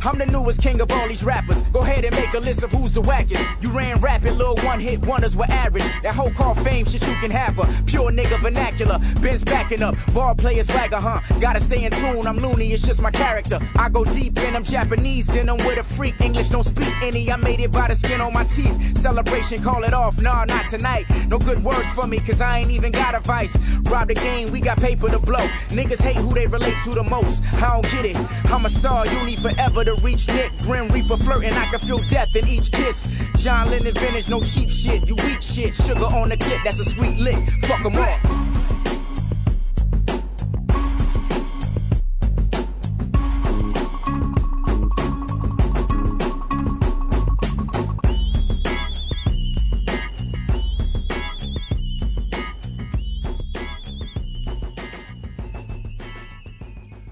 [0.03, 1.61] I'm the newest king of all these rappers.
[1.73, 3.45] Go ahead and make a list of who's the wackest.
[3.61, 5.83] You ran rapid, little one hit wonders were average.
[6.01, 7.83] That whole call fame shit you can have her.
[7.85, 8.99] Pure nigga vernacular.
[9.21, 9.95] Ben's backing up.
[10.13, 11.19] Ball player swagger, huh?
[11.39, 12.25] Gotta stay in tune.
[12.25, 13.59] I'm loony, it's just my character.
[13.75, 15.27] I go deep and I'm Japanese.
[15.27, 16.19] Denim with a freak.
[16.19, 17.31] English don't speak any.
[17.31, 18.97] I made it by the skin on my teeth.
[18.97, 20.19] Celebration, call it off.
[20.19, 21.05] Nah, not tonight.
[21.27, 23.55] No good words for me, cause I ain't even got a vice.
[23.83, 25.45] Rob the game, we got paper to blow.
[25.69, 27.43] Niggas hate who they relate to the most.
[27.53, 28.17] I don't get it.
[28.51, 30.51] I'm a star, you need forever to reach Nick.
[30.59, 33.05] Grim Reaper flirting, I can feel death in each kiss.
[33.37, 35.07] John Lennon vintage, no cheap shit.
[35.07, 35.75] You weak shit.
[35.75, 37.49] Sugar on the clip, that's a sweet lick.
[37.61, 38.50] Fuck 'em all.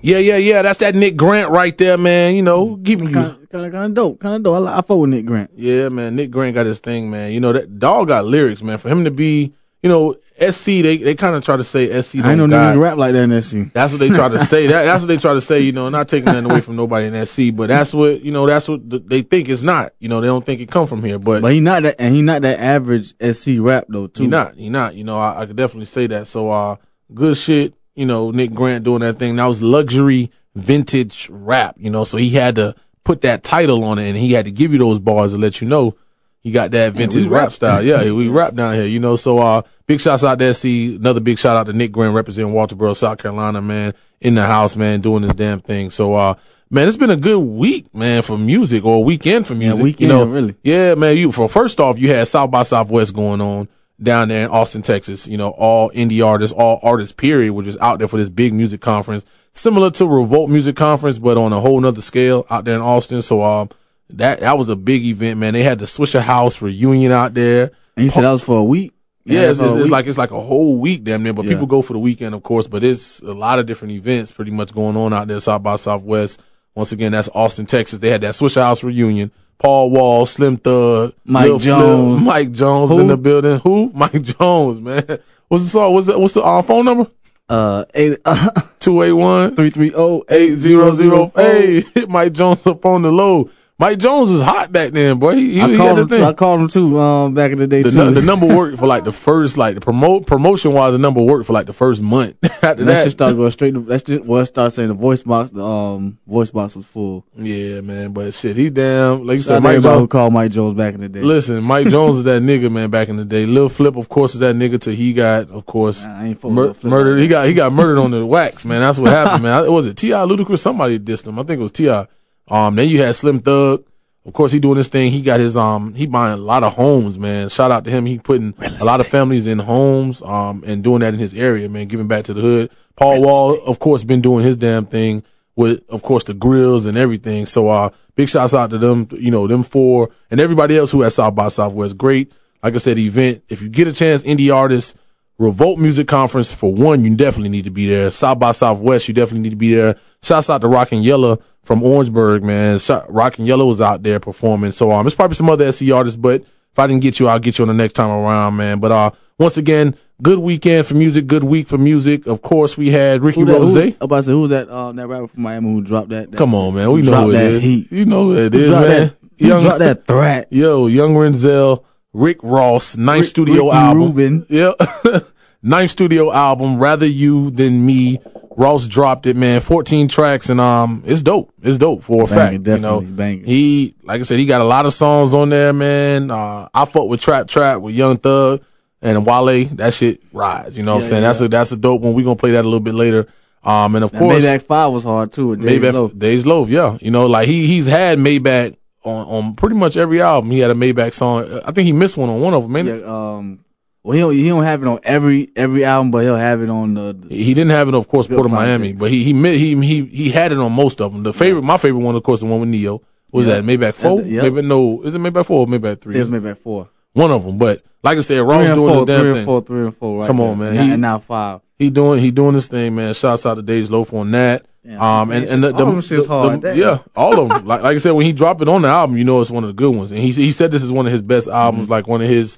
[0.09, 0.61] Yeah, yeah, yeah.
[0.61, 2.35] That's that Nick Grant right there, man.
[2.35, 3.13] You know, keeping you.
[3.13, 4.19] Kind of, kind of, dope.
[4.19, 4.67] Kind of dope.
[4.67, 5.51] I, I fuck with Nick Grant.
[5.55, 6.15] Yeah, man.
[6.15, 7.31] Nick Grant got his thing, man.
[7.31, 8.77] You know that dog got lyrics, man.
[8.77, 12.15] For him to be, you know, SC, they they kind of try to say SC.
[12.15, 13.73] I ain't no don't nigga got- to rap like that in SC.
[13.73, 14.67] That's what they try to say.
[14.67, 15.59] That, that's what they try to say.
[15.61, 18.47] You know, not taking nothing away from nobody in SC, but that's what you know.
[18.47, 19.93] That's what th- they think it's not.
[19.99, 22.15] You know, they don't think it come from here, but, But he not that, and
[22.15, 24.07] he not that average SC rap though.
[24.07, 24.23] Too.
[24.23, 24.55] he not.
[24.55, 24.95] He not.
[24.95, 26.27] You know, I, I could definitely say that.
[26.27, 26.75] So, uh,
[27.13, 27.73] good shit.
[27.95, 29.35] You know, Nick Grant doing that thing.
[29.35, 31.75] That was luxury vintage rap.
[31.77, 34.51] You know, so he had to put that title on it, and he had to
[34.51, 35.95] give you those bars to let you know
[36.41, 37.51] he got that vintage rap rap.
[37.51, 37.83] style.
[37.83, 38.85] Yeah, we rap down here.
[38.85, 40.53] You know, so uh, big shouts out there.
[40.53, 44.45] See another big shout out to Nick Grant representing Walterboro, South Carolina, man, in the
[44.45, 45.89] house, man, doing his damn thing.
[45.89, 46.35] So, uh,
[46.69, 49.81] man, it's been a good week, man, for music or weekend for music.
[49.81, 50.55] weekend, you know, really.
[50.63, 51.17] Yeah, man.
[51.17, 53.67] You for first off, you had South by Southwest going on
[54.01, 55.27] down there in Austin, Texas.
[55.27, 58.53] You know, all indie artists, all artists, period, which is out there for this big
[58.53, 62.75] music conference, similar to Revolt Music Conference, but on a whole nother scale out there
[62.75, 63.21] in Austin.
[63.21, 63.69] So, um,
[64.11, 65.53] that that was a big event, man.
[65.53, 67.71] They had the Swishahouse reunion out there.
[67.95, 68.93] And you said that was for a week.
[69.25, 71.33] Yeah, that's it's, it's, it's like it's like a whole week, damn near.
[71.33, 71.51] But Yeah.
[71.51, 72.65] people go for the weekend, of course.
[72.65, 75.75] But it's a lot of different events, pretty much going on out there, South by
[75.75, 76.41] Southwest.
[76.75, 77.99] Once again, that's Austin, Texas.
[77.99, 79.31] They had that Swishahouse reunion.
[79.57, 82.21] Paul Wall, Slim Thug, Mike Lil Jones.
[82.23, 83.01] Mike Jones Who?
[83.01, 83.59] in the building.
[83.59, 83.91] Who?
[83.93, 85.19] Mike Jones, man.
[85.49, 85.93] What's the song?
[85.93, 87.07] What's the, what's the uh, phone number?
[87.49, 88.19] uh eight
[88.79, 91.31] Two eight one three three oh eight zero zero.
[91.35, 93.49] Hey, hit Mike Jones up on the low.
[93.79, 95.35] Mike Jones was hot back then, boy.
[95.35, 96.21] He, he, I called him too.
[96.23, 96.99] I called him too.
[96.99, 98.11] Um, back in the day the, too.
[98.11, 101.47] the number worked for like the first like the promote promotion wise the number worked
[101.47, 103.75] for like the first month after And that that shit started going straight.
[103.75, 105.51] To, that's just well, start saying the voice box.
[105.51, 107.25] The um voice box was full.
[107.37, 110.51] yeah man but shit he damn like you said Mike everybody who Jones called Mike
[110.51, 111.21] Jones back in the day.
[111.21, 114.33] listen Mike Jones is that nigga man back in the day Lil Flip of course
[114.33, 117.71] is that nigga till he got of course ain't mur- murdered he got he got
[117.71, 120.99] murdered on the wax man that's what happened man I- was it Ti Ludacris somebody
[120.99, 122.03] dissed him I think it was Ti
[122.49, 123.85] um then you had Slim Thug
[124.29, 125.11] of course, he doing this thing.
[125.11, 127.49] He got his um, he buying a lot of homes, man.
[127.49, 128.05] Shout out to him.
[128.05, 131.67] He putting a lot of families in homes, um, and doing that in his area,
[131.67, 131.87] man.
[131.87, 132.71] Giving back to the hood.
[132.95, 135.23] Paul Wall, of course, been doing his damn thing
[135.55, 137.47] with, of course, the grills and everything.
[137.47, 141.03] So, uh, big shouts out to them, you know, them four and everybody else who
[141.03, 141.97] at South by Southwest.
[141.97, 142.31] Great,
[142.61, 143.43] like I said, event.
[143.49, 144.93] If you get a chance, indie artists.
[145.39, 148.11] Revolt Music Conference for one, you definitely need to be there.
[148.11, 149.95] South by Southwest, you definitely need to be there.
[150.21, 152.77] Shouts out to Rock and Yellow from Orangeburg, man.
[152.77, 154.71] Shout- Rock and Yellow was out there performing.
[154.71, 157.39] So um, there's probably some other SC artists, but if I didn't get you, I'll
[157.39, 158.79] get you on the next time around, man.
[158.79, 162.27] But uh, once again, good weekend for music, good week for music.
[162.27, 163.73] Of course, we had Ricky Who that, Rose.
[163.73, 164.67] who, about to say who's that?
[164.67, 166.31] Uh, that rapper from Miami who dropped that?
[166.31, 166.91] that Come on, man.
[166.91, 167.63] We know who it that is.
[167.63, 167.91] Heat.
[167.93, 168.81] You know who it Who is, man.
[168.81, 169.15] that?
[169.39, 170.47] Who dropped that threat?
[170.51, 174.03] Yo, Young Renzel, Rick Ross, ninth Rick- studio Ricky album.
[174.03, 174.45] Rubin.
[174.49, 174.75] Yep.
[175.63, 178.19] ninth studio album, Rather You Than Me.
[178.57, 179.61] Ross dropped it, man.
[179.61, 181.53] 14 tracks and um it's dope.
[181.61, 182.67] It's dope for a Banging, fact.
[182.67, 183.45] You know, definitely banging.
[183.45, 186.29] he like I said, he got a lot of songs on there, man.
[186.29, 188.61] Uh I fuck with Trap Trap with Young Thug
[189.01, 189.65] and Wale.
[189.75, 190.77] That shit rides.
[190.77, 191.23] You know what I'm Yeah, saying?
[191.23, 192.15] That's a that's a dope one.
[192.15, 193.27] We're gonna play that a little bit later.
[193.63, 195.55] Um and of That course Maybach Five was hard too.
[195.55, 196.11] Maybach Loaf.
[196.11, 196.97] Dej Loaf, yeah.
[196.99, 198.75] You know, like he he's had Maybach
[199.09, 200.51] on, on pretty much every album.
[200.51, 201.61] He had a Maybach song.
[201.65, 202.71] I think he missed one on one of them.
[202.71, 203.65] Man, Yeah, um,
[204.03, 206.69] well, he don't, he don't have it on every every album, but he'll have it
[206.69, 207.13] on the.
[207.13, 210.05] the he didn't have it, of course, Port of Miami, but he he he he
[210.05, 211.23] he had it on most of them.
[211.23, 213.01] The favorite, my favorite one, of course, the one with Ne-Yo.
[213.31, 213.59] Was Yeah.
[213.59, 214.21] that Maybach four?
[214.21, 214.41] Yep.
[214.43, 216.13] Maybe no, is it Maybach four or Maybach three?
[216.15, 216.89] There's Maybach Four.
[217.13, 217.57] one of them.
[217.59, 219.45] But like I said, Ross doing four, his damn three and thing.
[219.45, 220.21] four, three and four.
[220.21, 220.47] Right Come there.
[220.47, 220.73] on, man.
[220.85, 221.61] He- and now five.
[221.77, 223.13] He doing he doing his thing, man.
[223.13, 224.65] Shouts out to Dej Loaf on that.
[224.83, 226.61] Yeah, um and and the, all the, the- hard.
[226.61, 227.65] the- yeah, all of them.
[227.65, 229.63] like like I said, when he dropped it on the album, you know it's one
[229.63, 230.11] of the good ones.
[230.11, 231.91] And he he said this is one of his best albums, Mm-hmm.
[231.91, 232.57] like one of his.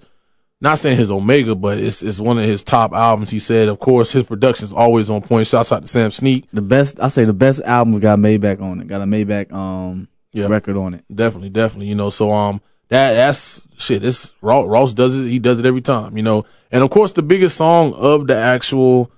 [0.63, 3.31] Not saying his Omega, but it's it's one of his top albums.
[3.31, 5.47] He said, of course, his production's always on point.
[5.47, 6.45] Shouts out to Sam Sneak.
[6.53, 8.86] The best, I say, the best albums got Maybach on it.
[8.86, 10.45] Got a Maybach um Yeah.
[10.45, 11.03] record on it.
[11.12, 11.88] Definitely, definitely.
[11.88, 14.03] You know, so um, that that's shit.
[14.03, 15.27] This Ross, Ross does it.
[15.27, 16.15] He does it every time.
[16.15, 19.12] You know, and of course, the biggest song of the actual,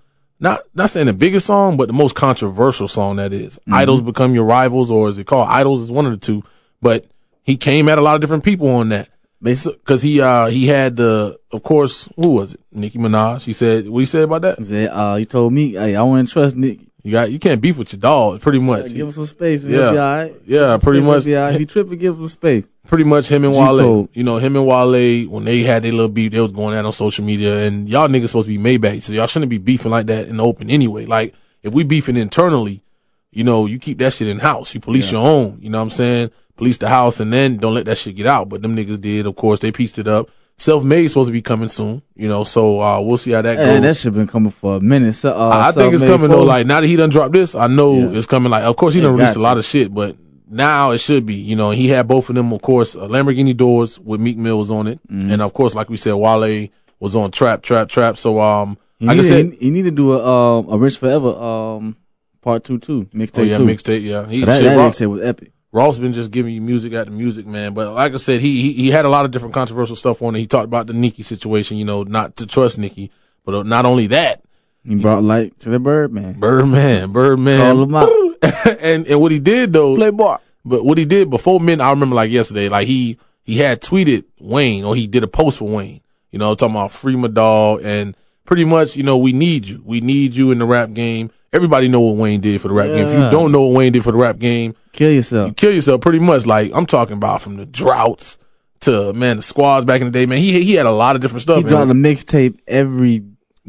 [0.43, 3.57] not not saying the biggest song, but the most controversial song that is.
[3.71, 5.81] Idols become your rivals, or is it called Idols?
[5.81, 6.43] Is one of the two.
[6.81, 7.05] But
[7.43, 9.07] he came at a lot of different people on that.
[9.41, 12.61] Basically, Cause he, uh, he had the, of course, who was it?
[12.71, 13.43] Nicki Minaj.
[13.43, 14.57] He said, what he said about that?
[14.57, 16.79] he said, uh, you told me, hey, I want to trust Nick.
[17.03, 18.93] You got, you can't beef with your dog, pretty much.
[18.93, 19.63] Give him some space.
[19.65, 19.79] And Yeah.
[19.79, 20.35] he'll be all right.
[20.45, 21.25] Yeah, pretty much.
[21.25, 22.63] Yeah, he tripping, give him space.
[22.87, 23.79] pretty much him and Wale.
[23.79, 24.09] Code.
[24.13, 26.85] You know, him and Wale, when they had their little beef, they was going out
[26.85, 29.03] on social media and y'all niggas supposed to be Maybach.
[29.03, 31.05] So y'all shouldn't be beefing like that in the open anyway.
[31.05, 32.83] Like, if we beefing internally,
[33.31, 34.73] you know, you keep that shit in house.
[34.73, 35.57] You police your own.
[35.61, 36.31] You know what I'm saying?
[36.55, 38.47] Police the house and then don't let that shit get out.
[38.47, 40.29] But them niggas did, of course, they pieced it up.
[40.57, 43.65] Self-made supposed to be coming soon, you know, so, uh, we'll see how that goes.
[43.65, 45.15] Hey, that shit been coming for a minute.
[45.15, 46.43] So, uh, I think it's coming though.
[46.43, 48.17] Like now that he done dropped this, I know Yeah.
[48.17, 48.51] it's coming.
[48.51, 50.15] Like, of course, he done released a lot of shit, but
[50.49, 51.35] now it should be.
[51.35, 54.69] You know, he had both of them, of course, uh, Lamborghini doors with Meek Mills
[54.71, 55.31] on it, Mm-hmm.
[55.31, 58.17] and of course, like we said, Wale was on Trap, Trap, Trap.
[58.17, 60.97] So, um, he like I said, he, he need to do a um a Rich
[60.97, 61.97] Forever um
[62.41, 64.27] part two too mixtape oh yeah, mixtape, yeah.
[64.27, 65.51] He, that shit, that mixtape was epic.
[65.73, 67.73] Ross been just giving you music after music, man.
[67.73, 70.35] But like I said, he, he he had a lot of different controversial stuff on
[70.35, 70.39] it.
[70.39, 73.11] He talked about the Nicki situation, you know, not to trust Nicki,
[73.43, 74.43] but uh, not only that,
[74.85, 76.39] He brought light to the Birdman.
[76.39, 78.09] Birdman, Birdman, Call him out.
[78.81, 80.37] and and what he did though, Playboy.
[80.63, 84.25] But what he did before men, I remember like yesterday, like he he had tweeted
[84.39, 86.01] Wayne or he did a post for Wayne.
[86.31, 89.81] You know, talking about free my dog and pretty much, you know, we need you.
[89.83, 91.31] We need you in the rap game.
[91.53, 93.07] Everybody know what Wayne did for the rap game.
[93.07, 95.47] If you don't know what Wayne did for the rap game, Kill yourself.
[95.49, 96.45] you kill yourself pretty much.
[96.45, 98.37] Like I'm talking about from the droughts
[98.81, 100.39] to man, the squads back in the day, man.
[100.39, 101.57] He he had a lot of different stuff.
[101.63, 103.23] He dropped a mixtape every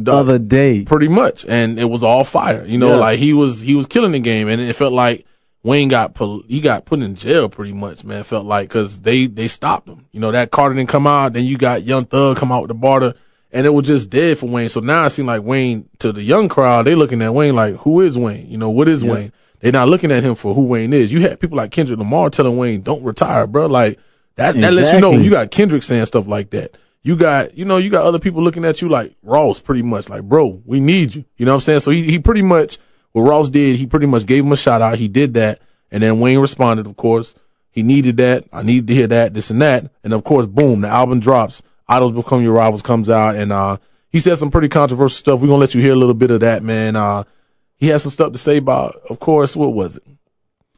[0.07, 0.85] other day.
[0.85, 2.65] pretty much, and it was all fire.
[2.67, 2.97] You know, Yeah.
[2.97, 5.25] like he was he was killing the game, and it felt like
[5.63, 6.17] Wayne got
[6.49, 8.03] he got put in jail pretty much.
[8.05, 10.07] Man, felt like because they they stopped him.
[10.13, 12.69] You know, that Carter didn't come out, then you got Young Thug come out with
[12.69, 13.15] the barter,
[13.55, 14.69] and it was just dead for Wayne.
[14.69, 17.77] So now it seems like Wayne to the young crowd, they looking at Wayne like,
[17.77, 18.51] who is Wayne?
[18.51, 19.33] You know, what is Wayne?
[19.61, 21.11] They're not looking at him for who Wayne is.
[21.11, 23.99] You had people like Kendrick Lamar telling Wayne, "Don't retire, bro." Like
[24.37, 24.55] that.
[24.57, 26.77] That lets you know you got Kendrick saying stuff like that.
[27.03, 30.09] You got, you know, you got other people looking at you like Ross pretty much
[30.09, 31.25] like, bro, we need you.
[31.37, 31.81] You know what I'm saying?
[31.81, 32.79] So he, he pretty much,
[33.13, 34.99] what Ross did, he pretty much gave him a shout out.
[34.99, 35.61] He did that.
[35.91, 37.35] And then Wayne responded, of course.
[37.71, 38.47] He needed that.
[38.53, 39.91] I needed to hear that, this and that.
[40.03, 41.61] And of course, boom, the album drops.
[41.89, 43.37] Idols Become Your Rivals comes out.
[43.37, 43.79] And, uh,
[44.11, 45.41] he said some pretty controversial stuff.
[45.41, 46.95] We're going to let you hear a little bit of that, man.
[46.95, 47.25] Uh,
[47.77, 50.05] he had some stuff to say about, of course, what was it?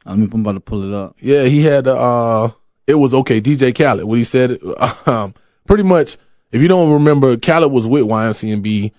[0.07, 1.15] I mean, I'm about to pull it up.
[1.19, 2.51] Yeah, he had uh
[2.87, 4.05] it was okay, DJ Khaled.
[4.05, 4.59] What he said
[5.05, 6.17] um pretty much
[6.51, 8.91] if you don't remember, Khaled was with YMCMB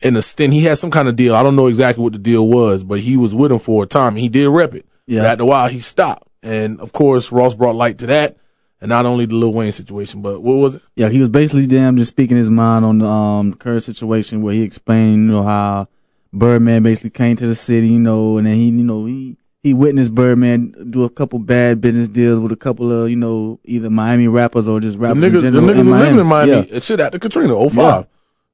[0.00, 0.52] in a stint.
[0.52, 1.34] He had some kind of deal.
[1.34, 3.86] I don't know exactly what the deal was, but he was with him for a
[3.86, 4.84] time and he did rep it.
[5.06, 5.20] Yeah.
[5.20, 6.28] But after a while he stopped.
[6.42, 8.36] And of course Ross brought light to that.
[8.80, 10.82] And not only the Lil Wayne situation, but what was it?
[10.94, 14.54] Yeah, he was basically damn just speaking his mind on the um current situation where
[14.54, 15.88] he explained, you know, how
[16.32, 19.74] Birdman basically came to the city, you know, and then he, you know, he he
[19.74, 23.90] witnessed Birdman do a couple bad business deals with a couple of, you know, either
[23.90, 26.68] Miami rappers or just The rappers niggas, in the niggas in were living in Miami.
[26.70, 26.78] Yeah.
[26.78, 27.76] Shit after Katrina, 05.
[27.76, 28.02] Yeah.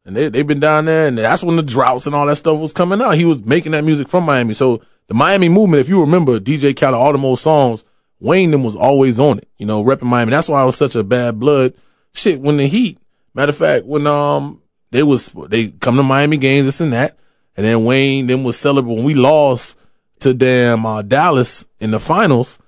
[0.07, 2.59] And they, they've been down there and that's when the droughts and all that stuff
[2.59, 3.13] was coming out.
[3.13, 4.55] He was making that music from Miami.
[4.55, 7.85] So the Miami movement, if you remember DJ Khaled, all them old songs,
[8.25, 10.31] Wayne them was always on it, you know, repping Miami.
[10.31, 11.75] That's why I was such a bad blood.
[12.15, 12.99] Shit, when the Heat,
[13.35, 17.19] matter of fact, when, um, they was, they come to Miami games, this and that.
[17.57, 19.77] And then Wayne then was celebrating when we lost
[20.21, 22.59] to damn, uh, Dallas in the finals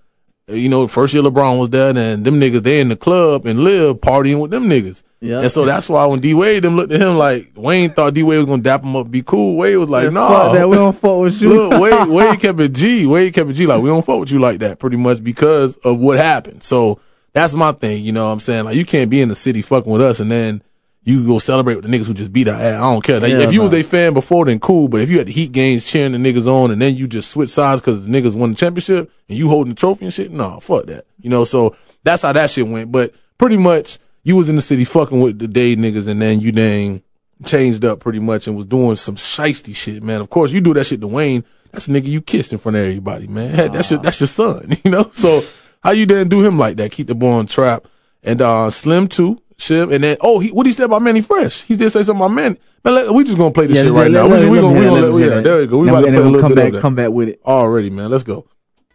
[0.49, 3.61] you know, first year LeBron was there, and them niggas they in the club and
[3.61, 5.03] live partying with them niggas.
[5.21, 5.41] Yeah.
[5.41, 8.23] And so that's why when D Wade them looked at him like Wayne thought D
[8.23, 9.57] Wade was gonna dap him up, be cool.
[9.57, 11.49] Wade was like, Fuck no, that, we don't fuck with you.
[11.49, 13.07] Look, Wade, Wade kept it G.
[13.07, 13.67] Wade kept it G.
[13.67, 16.63] Like we don't fuck with you like that, pretty much because of what happened.
[16.63, 17.01] So
[17.33, 18.05] that's my thing.
[18.05, 18.67] You know what I'm saying?
[18.67, 20.63] Like you can't be in the city fucking with us and then
[21.03, 22.83] you go celebrate with the niggas who just beat our ass.
[22.83, 23.21] I don't care.
[23.21, 24.89] Like, Hell if you was a fan before, then cool.
[24.89, 27.31] But if you had the Heat games cheering the niggas on and then you just
[27.31, 30.33] switch sides because the niggas won the championship and you holding the trophy and shit,
[30.33, 31.07] no, fuck that.
[31.21, 32.91] You know, so that's how that shit went.
[32.91, 36.41] But pretty much you was in the city fucking with the day niggas and then
[36.41, 37.03] you then
[37.45, 40.21] changed up pretty much and was doing some shisty shit, man.
[40.21, 41.45] Of course, you do that shit to Wayne.
[41.71, 43.55] That's a nigga you kissed in front of everybody, man.
[43.55, 45.11] Hey, That's your that's your son, you know.
[45.13, 45.41] So
[45.83, 46.91] how you then do him like that?
[46.91, 47.87] Keep the boy on trap
[48.25, 51.63] and uh Slim too, Shib, and then oh, he, what he said about Mannie Fresh?
[51.63, 52.57] He did say something about Mannie.
[52.85, 54.27] Man, let, we just gonna play this Yeah, shit right let- now.
[54.27, 55.45] let- We, we let gonna, me we gonna that, let, let yeah, that.
[55.45, 55.79] there we go.
[55.79, 56.81] We Then about to play a little come bit back, of that.
[56.81, 57.41] come back with it.
[57.45, 58.11] Already, man.
[58.11, 58.47] Let's go.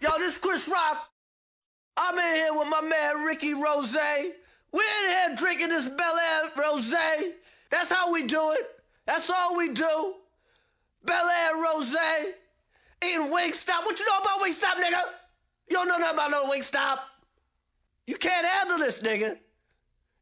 [0.02, 1.08] Yo, this Chris Rock.
[1.98, 4.32] I'm in here with my man Ricky Rozay.
[4.72, 6.92] We're in here drinking this Bel Air Rose.
[7.70, 8.66] That's how we do it.
[9.06, 10.16] That's all we do.
[11.04, 11.96] Bel Air Rose.
[13.04, 13.86] Eating Wingstop.
[13.86, 15.02] What you know about Wingstop, nigga?
[15.70, 17.00] You don't know nothing about no Wingstop.
[18.06, 19.38] You can't handle this, nigga.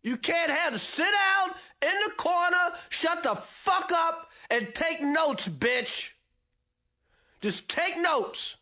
[0.01, 0.79] You can't handle.
[0.79, 6.11] Sit down in the corner, shut the fuck up, and take notes, bitch.
[7.41, 8.55] Just take notes.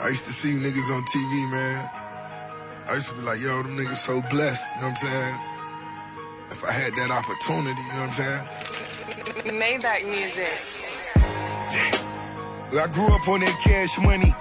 [0.00, 1.90] I used to see niggas on TV, man.
[2.86, 5.40] I used to be like, yo, them niggas so blessed, you know what I'm saying?
[6.50, 9.58] If I had that opportunity, you know what I'm saying?
[9.58, 10.48] Maybach music.
[12.70, 14.32] I grew up on that cash money.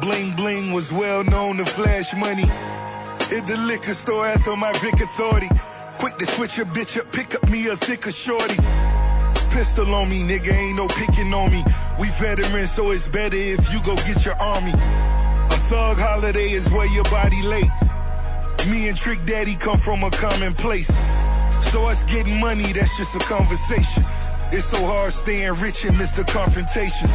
[0.00, 2.44] Bling bling was well known to flash money.
[3.36, 5.48] At the liquor store after my Vic Authority.
[5.98, 8.56] Quick to switch a bitch up, pick up me a thicker shorty.
[9.50, 11.64] Pistol on me, nigga, ain't no picking on me.
[12.00, 14.72] We veterans, so it's better if you go get your army.
[14.72, 17.68] A thug holiday is where your body late.
[18.70, 20.88] Me and Trick Daddy come from a common place.
[21.60, 24.02] So us getting money, that's just a conversation.
[24.50, 27.12] It's so hard staying rich amidst the confrontations.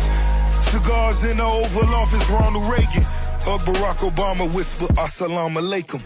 [0.62, 3.04] Cigars in the Oval Office, Ronald Reagan.
[3.41, 6.02] Hug Barack Obama, whisper Assalamu alaikum.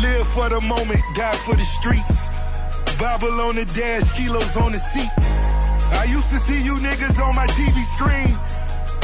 [0.00, 2.28] Live for the moment, die for the streets.
[2.98, 5.10] Bible on the dash, kilos on the seat.
[6.02, 8.36] I used to see you niggas on my TV screen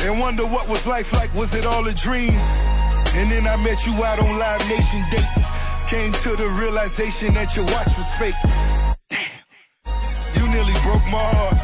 [0.05, 2.33] and wonder what was life like, was it all a dream?
[3.15, 5.47] And then I met you out on Live Nation dates.
[5.87, 8.35] Came to the realization that your watch was fake.
[9.11, 9.31] Damn,
[10.35, 11.59] you nearly broke my heart.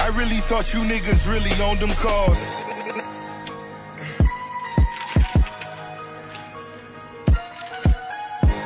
[0.00, 2.64] I really thought you niggas really owned them cars.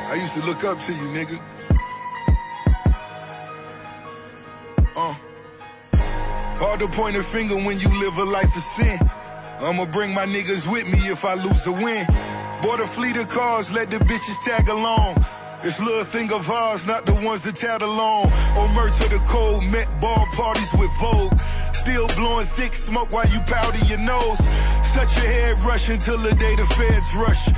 [0.09, 1.39] I used to look up to you, nigga.
[4.95, 5.13] Uh.
[6.61, 8.99] Hard to point a finger when you live a life of sin.
[9.61, 12.05] I'ma bring my niggas with me if I lose a win.
[12.61, 15.17] Bought a fleet of cars, let the bitches tag along.
[15.63, 18.31] It's little thing of ours, not the ones that tag along.
[18.61, 21.33] On merch to the cold, met ball parties with Vogue.
[21.73, 24.37] Still blowing thick smoke while you powder your nose.
[24.85, 27.49] Such your head rush until the day the feds rush.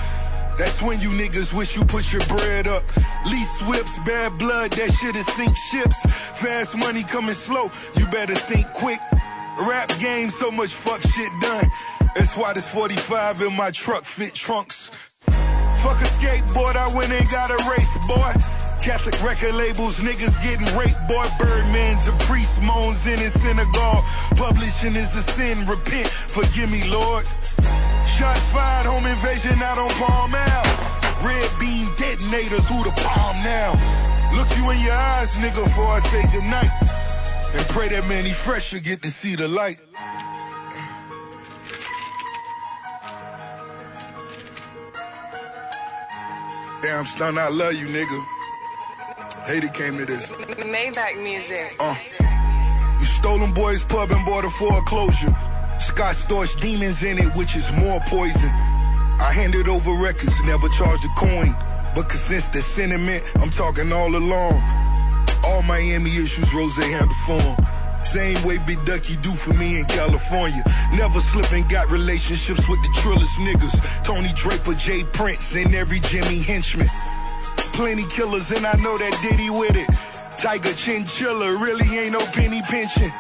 [0.58, 2.84] That's when you niggas wish you put your bread up.
[3.26, 6.06] Lease whips, bad blood, that shit'll sink ships.
[6.40, 9.00] Fast money coming slow, you better think quick.
[9.68, 11.70] Rap game, so much fuck shit done.
[12.16, 14.92] That's why this 45 in my truck fit trunks.
[15.26, 18.34] Fuck a skateboard, I went and got a wraith, boy.
[18.82, 21.26] Catholic record labels, niggas getting raped, boy.
[21.40, 24.04] Birdman's a priest, moans in his synagogue.
[24.36, 27.26] Publishing is a sin, repent, forgive me, Lord.
[28.06, 30.84] Shot fired, home invasion out on Palm Ave.
[31.26, 33.72] Red beam detonators, who the palm now?
[34.36, 36.72] Look you in your eyes, nigga, before I say goodnight.
[37.56, 39.78] And pray that Mannie Fresh will get to see the light.
[46.82, 48.26] Damn, stun, I love you, nigga.
[49.46, 50.32] Hate came to this.
[50.32, 51.76] Maybach music.
[51.80, 51.96] Uh.
[53.00, 55.36] You stolen boys pub and bought a foreclosure.
[55.84, 58.50] Scott Storch demons in it, which is more poison.
[59.20, 61.54] I handed over records, never charged a coin.
[61.94, 64.64] But since the sentiment, I'm talking all along.
[65.44, 67.58] All Miami issues, Ross handle form.
[68.02, 70.64] Same way Big Ducky do for me in California.
[70.96, 74.04] Never slipping, got relationships with the trillest niggas.
[74.04, 75.04] Tony Draper, J.
[75.12, 76.88] Prince, and every Jimmy Henchman.
[77.74, 79.90] Plenty killers, and I know that Diddy with it.
[80.38, 83.12] Tiger Chinchilla really ain't no penny pinching.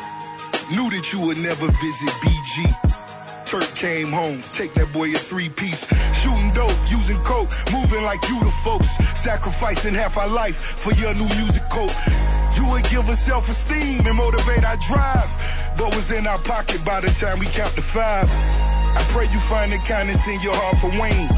[0.72, 3.46] Knew that you would never visit BG.
[3.46, 5.84] Turk came home, take that boy a three piece.
[6.16, 8.96] Shooting dope, using coke, moving like you the folks.
[9.20, 11.92] Sacrificing half our life for your new music coat.
[12.56, 15.30] You would give us self esteem and motivate our drive.
[15.78, 18.30] But was in our pocket by the time we count to five.
[18.32, 21.30] I pray you find the kindness in your heart for Wayne.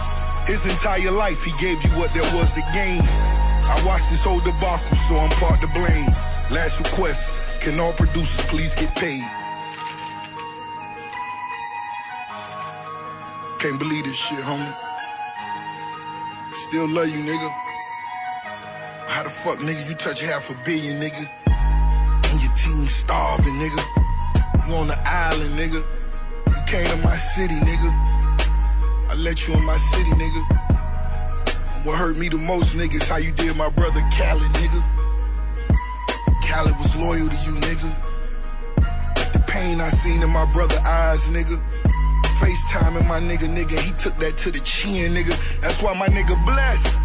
[0.45, 3.01] His entire life, he gave you what there was to gain.
[3.01, 6.13] I watched this whole debacle, so I'm part to blame.
[6.53, 7.33] Last request,
[7.65, 9.23] can all producers please get paid?
[13.57, 14.75] Can't believe this shit, homie.
[16.53, 17.49] Still love you, nigga.
[19.07, 21.27] How the fuck, nigga, you touch half a billion, nigga?
[21.47, 23.83] And your team starving, nigga.
[24.67, 25.83] You on the island, nigga.
[26.47, 27.91] You came to my city, nigga.
[29.09, 31.83] I let you in my city, nigga.
[31.83, 34.94] What hurt me the most, nigga, is how you did my brother Khaled, nigga.
[36.55, 37.91] Khaled was loyal to you, nigga.
[39.33, 41.61] The pain I seen in my brother eyes, nigga.
[42.39, 43.77] FaceTime in my nigga, nigga.
[43.77, 45.35] He took that to the chin, nigga.
[45.59, 46.97] That's why my nigga blessed.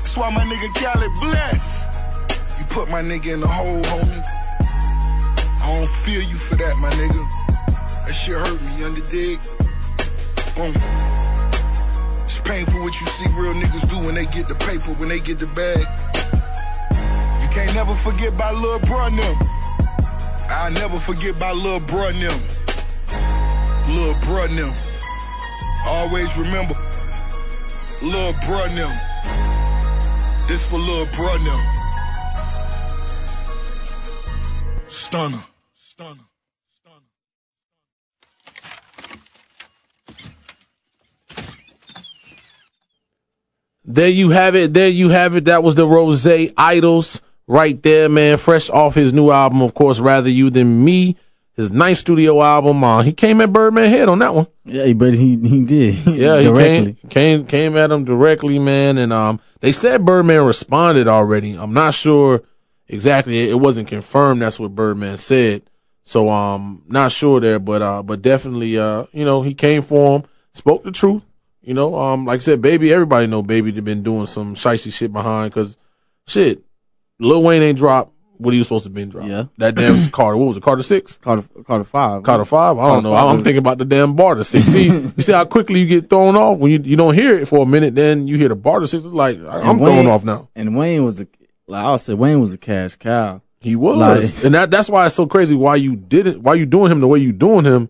[0.00, 1.88] That's why my nigga Khaled blessed.
[2.58, 4.24] You put my nigga in the hole, homie.
[4.60, 7.22] I don't feel you for that, my nigga.
[8.04, 9.40] That shit hurt me, under dig.
[10.54, 10.74] Boom.
[12.24, 15.20] It's painful what you see real niggas do when they get the paper, when they
[15.20, 16.11] get the bag.
[17.54, 19.36] Can't never forget about Lil and them.
[20.48, 22.40] I never forget about Lil and them.
[23.88, 24.74] Lil' bruh them.
[25.86, 26.74] Always remember,
[28.00, 28.98] Lil' and them.
[30.48, 31.60] This for Lil' bruh and them.
[34.88, 35.42] Stunner.
[35.74, 36.28] Stunner.
[36.70, 37.10] Stunner.
[43.84, 44.72] There you have it.
[44.72, 45.44] There you have it.
[45.44, 46.26] That was the Ross
[46.56, 47.20] Idols
[47.52, 48.38] right there, man.
[48.38, 51.16] Fresh off his new album, of course, Rather You Than Me.
[51.54, 52.82] His ninth studio album.
[52.82, 54.46] Uh, he came at Birdman head on that one.
[54.64, 55.94] Yeah, but he he did.
[56.06, 58.96] Yeah, he came, came came at him directly, man.
[58.96, 61.52] And um, they said Birdman responded already.
[61.52, 62.42] I'm not sure
[62.88, 63.50] exactly.
[63.50, 64.40] It wasn't confirmed.
[64.40, 65.62] That's what Birdman said.
[66.04, 70.16] So um, not sure there, but uh, but definitely uh, you know, he came for
[70.20, 70.24] him,
[70.54, 71.22] spoke the truth.
[71.60, 75.12] You know, um, like I said, baby, everybody know baby been doing some shicey shit
[75.12, 75.76] behind because
[76.26, 76.64] shit,
[77.22, 79.28] Lil Wayne ain't dropped what he was supposed to be dropped.
[79.28, 79.44] Yeah.
[79.58, 80.36] that damn Carter.
[80.36, 80.62] What was it?
[80.62, 81.16] Carter six.
[81.18, 82.22] Carter Carter five.
[82.24, 82.76] Carter five.
[82.78, 83.12] I don't Carter know.
[83.14, 83.28] five.
[83.38, 84.68] I'm thinking about the damn barter six.
[84.68, 87.46] See, you see how quickly you get thrown off when you you don't hear it
[87.46, 89.04] for a minute, then you hear the barter six.
[89.04, 90.48] It's like I- I'm And thrown Wayne- off now.
[90.56, 91.26] And Wayne was a
[91.68, 93.40] like I said, Wayne was a cash cow.
[93.60, 95.54] He was, Like- and that that's why it's so crazy.
[95.54, 96.42] Why you didn't?
[96.42, 97.88] Why you doing him the way you doing him?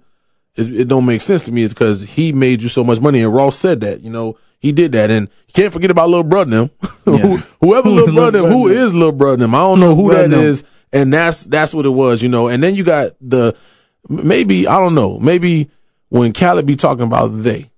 [0.54, 1.62] It, it don't make sense to me.
[1.64, 4.02] It's because he made you so much money, and Ross said that.
[4.02, 6.70] You know, he did that, and you can't forget about little brother them.
[7.04, 9.54] Who- Whoever Who little is brother, them, who is little brother them?
[9.54, 10.66] I don't know who that them.
[10.92, 12.22] and that's that's what it was.
[12.22, 13.56] You know, and then you got the
[14.08, 15.18] maybe I don't know.
[15.18, 15.68] Maybe
[16.08, 17.70] when Khaled be talking about they.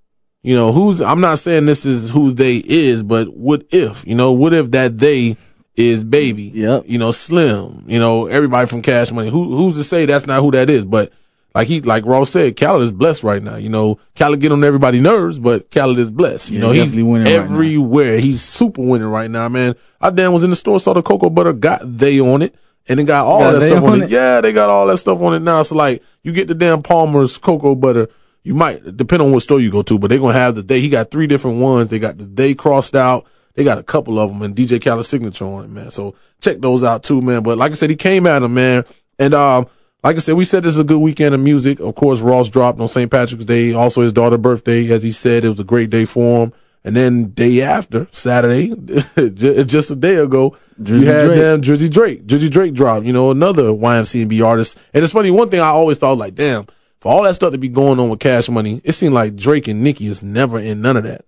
[0.43, 4.15] You know, who's, I'm not saying this is who they is, but what if, you
[4.15, 5.39] know, what if that they
[5.75, 6.53] is baby?
[6.55, 6.85] Yep.
[6.87, 9.31] You know, Slim, you know, everybody from Cash Money.
[9.31, 10.85] Who, who's to say that's not who that is?
[10.85, 11.15] But
[11.55, 13.57] like he, like Ross said, Khaled is blessed right now.
[13.57, 16.51] You know, Khaled get on everybody's nerves, but Khaled is blessed.
[16.51, 18.19] You Yeah, know, he's winning right everywhere.
[18.19, 19.77] He's super winning right now, man.
[20.01, 22.55] I damn was in the store, saw the cocoa butter, got they on it.
[22.87, 24.05] And it got all Got that stuff on on it.
[24.05, 24.11] it?
[24.11, 25.63] Yeah, they got all that stuff on it now.
[25.63, 28.09] So like, you get the damn Palmer's cocoa butter.
[28.43, 30.81] You might depend on what store you go to, but they're gonna have the day.
[30.81, 31.89] He got three different ones.
[31.89, 33.27] They got the day crossed out.
[33.55, 35.91] They got a couple of them and DJ Khaled signature on it, man.
[35.93, 37.43] So check those out too, man.
[37.43, 38.85] But like I said, he came at him, man.
[39.19, 39.67] And um,
[40.05, 41.81] like I said, we said this is a good weekend of music.
[41.81, 43.11] Of course, Ross dropped on St.
[43.11, 44.91] Patrick's Day, also his daughter's birthday.
[44.93, 46.53] As he said, it was a great day for him.
[46.87, 48.69] And then day after Saturday,
[49.65, 51.39] just a day ago, you Drizzy had Drake.
[51.39, 52.27] damn Drizzy Drake.
[52.27, 54.77] Drizzy Drake dropped, you know, another YMCMB artist.
[54.93, 56.67] And it's funny, one thing I always thought, like, damn,
[57.01, 59.67] for all that stuff to be going on with Cash Money, it seemed like Drake
[59.69, 61.25] and Nicki is never in none of that.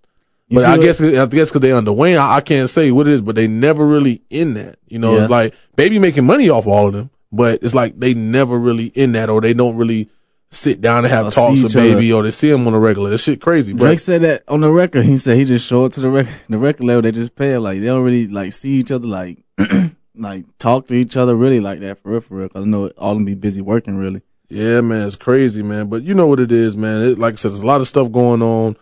[0.49, 3.09] You But I guess I guess because they under Wayne, I, I can't say what
[3.09, 4.79] it is, but they never really in that.
[4.89, 5.23] You know, Yeah.
[5.23, 8.87] it's like baby making money off all of them, but it's like they never really
[8.87, 10.09] in that, or they don't really
[10.51, 11.95] sit down and have talks with each other.
[11.95, 13.11] baby, or they see him on a regular.
[13.11, 13.89] That shit crazy, bro.
[13.89, 15.05] Drake said that on the record.
[15.05, 17.03] He said he just show up to the record, the record label.
[17.03, 17.57] They just pay.
[17.59, 19.45] Like they don't really like see each other, like
[20.15, 22.49] like talk to each other really like that for real, for real.
[22.49, 24.23] Cause I know all of them be busy working really.
[24.49, 25.89] Yeah, man, it's crazy, man.
[25.89, 27.01] But you know what it is, man.
[27.03, 28.77] It, like I said, there's a lot of stuff going on,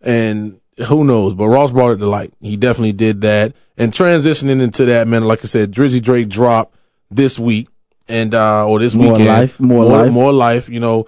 [0.00, 1.34] and who knows?
[1.34, 2.32] But Ross brought it to light.
[2.40, 3.54] He definitely did that.
[3.76, 6.76] And transitioning into that, man, like I said, Drizzy Drake dropped
[7.10, 7.68] this week,
[8.08, 10.12] and uh, or this More weekend, life, more more, life.
[10.12, 10.68] more life.
[10.68, 11.06] You know,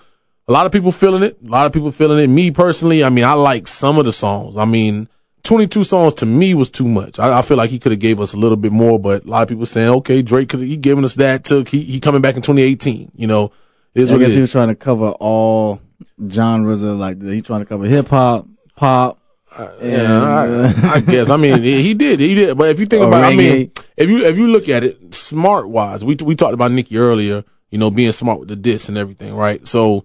[0.48, 1.38] a lot of people feeling it.
[1.46, 2.26] A lot of people feeling it.
[2.28, 4.56] Me personally, I mean, I like some of the songs.
[4.56, 5.08] I mean.
[5.42, 7.18] 22 songs to me was too much.
[7.18, 9.26] I, I feel like he could have gave us a little bit more, but a
[9.26, 11.44] lot of people saying, okay, Drake could he giving us that.
[11.44, 13.12] Took he he coming back in 2018.
[13.14, 13.50] You know,
[13.94, 15.80] is I what guess he was trying to cover all
[16.28, 18.46] genres of like he trying to cover hip hop,
[18.76, 19.18] pop.
[19.58, 21.28] Yeah, I, I guess.
[21.30, 22.56] I mean, he did, he did.
[22.56, 24.84] But if you think Or about, it, I mean, if you if you look at
[24.84, 27.44] it smart wise, we we talked about Nicki earlier.
[27.70, 29.66] You know, being smart with the diss and everything, right?
[29.66, 30.04] So,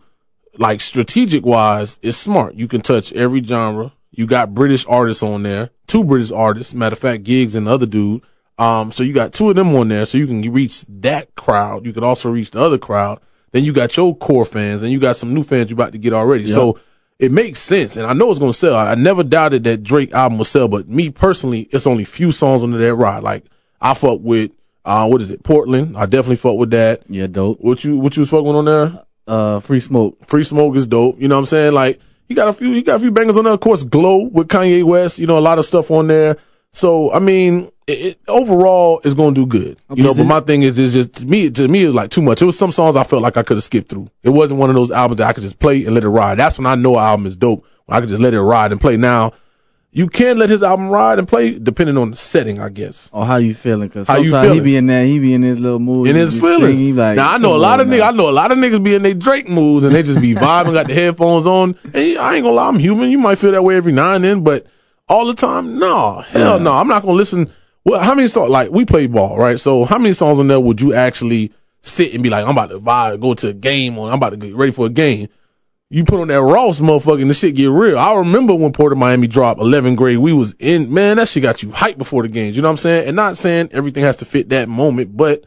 [0.58, 2.56] like strategic wise, it's smart.
[2.56, 3.93] You can touch every genre.
[4.12, 6.74] You got British artists on there, two British artists.
[6.74, 8.22] Matter of fact, Giggs and the other dude.
[8.58, 11.86] Um, so you got two of them on there, so you can reach that crowd.
[11.86, 13.20] You can also reach the other crowd.
[13.52, 15.98] Then you got your core fans, and you got some new fans you about to
[15.98, 16.48] get already.
[16.48, 16.80] So
[17.18, 18.76] it makes sense, and I know it's gonna sell.
[18.76, 22.32] I, I never doubted that Drake album will sell, but me personally, it's only few
[22.32, 23.24] songs under that ride.
[23.24, 23.45] Like
[23.80, 24.51] I fuck with,
[24.84, 25.97] uh, what is it, Portland?
[25.97, 27.03] I definitely fuck with that.
[27.07, 27.59] Yeah, dope.
[27.61, 29.03] What you what you was fucking on there?
[29.28, 30.18] Uh, free smoke.
[30.26, 31.20] Free Smoke is dope.
[31.20, 31.74] You know what I'm saying?
[31.74, 33.53] Like he got a few, he got a few bangers on there.
[33.53, 35.18] Of course, Glow with Kanye West.
[35.18, 36.38] You know, a lot of stuff on there.
[36.74, 39.78] So I mean, it, it overall is going to do good.
[39.94, 42.10] You know, but it- my thing is, is just to me, to me, it's like
[42.10, 42.42] too much.
[42.42, 44.10] It was some songs I felt like I could have skipped through.
[44.24, 46.40] It wasn't one of those albums that I could just play and let it ride.
[46.40, 47.66] That's when I know an album is dope.
[47.88, 48.98] I could just let it ride and play.
[48.98, 49.34] Now,
[49.92, 53.10] you can let his album ride and play depending on the setting, I guess.
[53.14, 53.90] Or how you feeling?
[53.90, 56.10] Cause How you sometimes he be in there, he be in his little mood.
[56.10, 56.80] in his feelings.
[56.80, 58.02] he like, now I know a lot of niggas.
[58.02, 60.34] I know a lot of niggas be in their Drake moods and they just be
[60.36, 61.78] vibing, got the headphones on.
[61.94, 63.10] And I ain't gonna lie, I'm human.
[63.10, 64.66] You might feel that way every now and then, but
[65.08, 66.64] all the time, no, hell Yeah.
[66.64, 66.74] no.
[66.74, 67.50] I'm not gonna listen.
[67.86, 68.50] Well, how many songs?
[68.50, 69.60] Like we play ball, right?
[69.60, 72.72] So how many songs on there would you actually sit and be like, I'm about
[72.72, 75.30] to vibe, go to a game, or I'm about to get ready for a game?
[75.90, 77.98] you put on that Ross motherfucker and the shit get real.
[77.98, 81.44] I remember when Port of Miami dropped 11th grade, we was in, man, that shit
[81.44, 82.56] got you hyped before the games.
[82.56, 83.08] You know what I'm saying?
[83.08, 85.46] And not saying everything has to fit that moment, but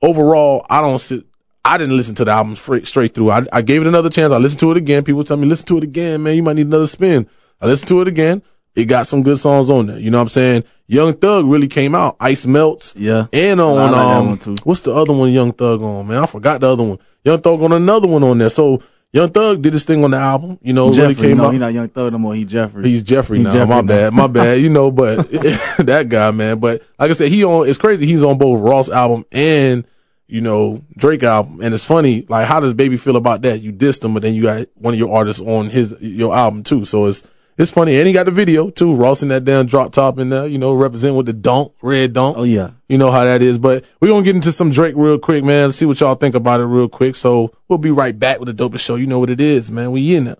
[0.00, 1.24] overall, I don't sit,
[1.64, 3.30] I didn't listen to the album straight, straight through.
[3.30, 4.32] I, I gave it another chance.
[4.32, 5.04] I listened to it again.
[5.04, 6.36] People tell me, listen to it again, man.
[6.36, 7.28] You might need another spin.
[7.60, 8.42] I listened to it again.
[8.74, 9.98] It got some good songs on there.
[9.98, 10.64] You know what I'm saying?
[10.88, 12.16] Young Thug really came out.
[12.20, 12.94] Ice Melts.
[12.96, 13.26] Yeah.
[13.32, 16.22] And on, like um, what's the other one Young Thug on, man?
[16.22, 16.98] I forgot the other one.
[17.24, 18.50] Young Thug on another one on there.
[18.50, 18.82] So
[19.12, 20.58] Young Thug did his thing on the album.
[20.62, 21.52] You know, Jeffrey, really came no, out.
[21.52, 22.34] he not Young Thug no more.
[22.34, 22.84] He Jeffrey.
[22.84, 23.52] He's Jeffrey He's now.
[23.52, 23.82] Jeffrey my now.
[23.82, 24.12] bad.
[24.14, 24.60] My bad.
[24.60, 26.60] You know, but that guy, man.
[26.60, 27.68] But like I said, he on.
[27.68, 28.06] It's crazy.
[28.06, 29.86] He's on both Ross album and
[30.28, 31.60] you know Drake album.
[31.62, 32.26] And it's funny.
[32.28, 33.60] Like, how does Baby feel about that?
[33.60, 36.62] You dissed him, but then you got one of your artists on his your album
[36.62, 36.84] too.
[36.84, 37.22] So it's
[37.58, 37.96] it's funny.
[37.96, 38.94] And he got the video too.
[38.94, 40.46] Ross in that damn drop top in there.
[40.46, 42.36] You know, represent with the donk, red donk.
[42.36, 42.70] oh yeah.
[42.88, 43.58] You know how that is.
[43.58, 45.68] But we're going to get into some Drake real quick, man.
[45.68, 47.16] Let's see what y'all think about it real quick.
[47.16, 48.94] So we'll be right back with the dopest show.
[48.96, 49.90] You know what it is, man.
[49.90, 50.36] We in there.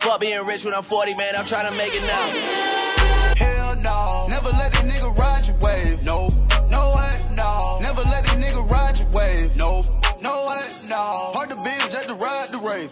[0.00, 1.34] Fuck being rich when I'm 40, man.
[1.36, 3.34] I'm trying to make it now.
[3.36, 4.26] Hell no.
[4.28, 6.02] Never let that nigga ride your wave.
[6.02, 6.32] Nope.
[6.70, 7.78] No way, no.
[7.80, 9.54] Never let that nigga ride your wave.
[9.56, 9.84] Nope.
[10.20, 11.32] No way, no.
[11.34, 12.90] Hard to build just to ride the rave.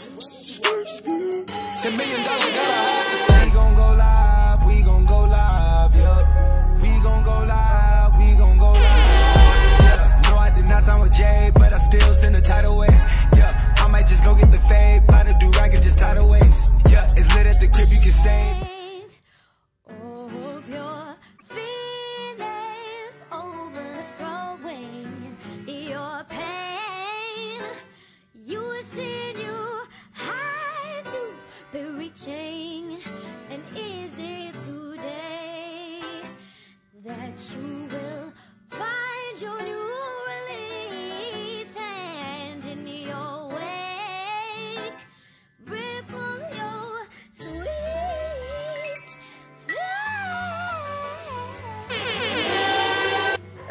[1.82, 3.21] Ten million dollars gotta hide
[10.82, 12.90] I did not sign with Jay, but I still send a tidal wave.
[13.36, 16.28] Yeah, I might just go get the fade, buy the do rag and just tidal
[16.28, 16.72] waves.
[16.90, 18.81] Yeah, it's lit at the crib, you can stay.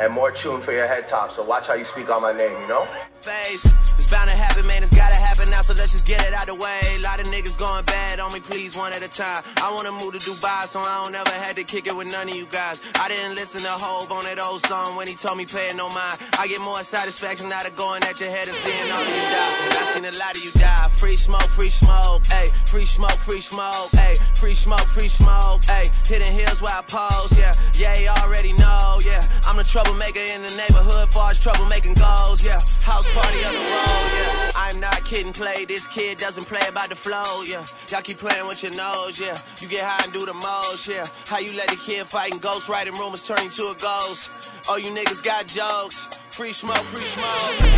[0.02, 2.60] And more tune for your head top, so watch how you speak on my name,
[2.60, 2.88] you know?
[3.22, 3.72] face.
[4.00, 4.82] It's bound to happen, man.
[5.52, 6.80] Now, so let's just get it out the way.
[6.98, 9.44] A lot of niggas going bad on me, please, one at a time.
[9.62, 12.30] I wanna move to Dubai, so I don't ever had to kick it with none
[12.30, 12.82] of you guys.
[12.96, 15.76] I didn't listen to Hove on that old song when he told me pay it
[15.76, 16.18] no mind.
[16.40, 19.26] I get more satisfaction out of going at your head and seeing all of you
[19.36, 19.52] die.
[19.78, 20.88] I seen a lot of you die.
[20.96, 22.48] Free smoke, free smoke, ayy.
[22.70, 24.18] Free smoke, free smoke, ayy.
[24.38, 25.92] Free smoke, free smoke, ayy.
[26.08, 27.52] Hitting hills where I pose, yeah.
[27.76, 29.22] Yeah, you already know, yeah.
[29.46, 32.60] I'm the troublemaker in the neighborhood, far as troublemaking goes, yeah.
[32.84, 34.52] House party on the road, yeah.
[34.56, 35.66] I'm not kidding, play.
[35.66, 37.66] This kid doesn't play about the flow, yeah.
[37.90, 39.36] Y'all keep playing with your nose, yeah.
[39.62, 41.06] You get high and do the most, yeah.
[41.28, 44.32] How you let the kid fighting ghost writing rumors turn you to a ghost?
[44.70, 46.20] Oh, you niggas got jokes.
[46.32, 47.72] Free smoke, free smoke.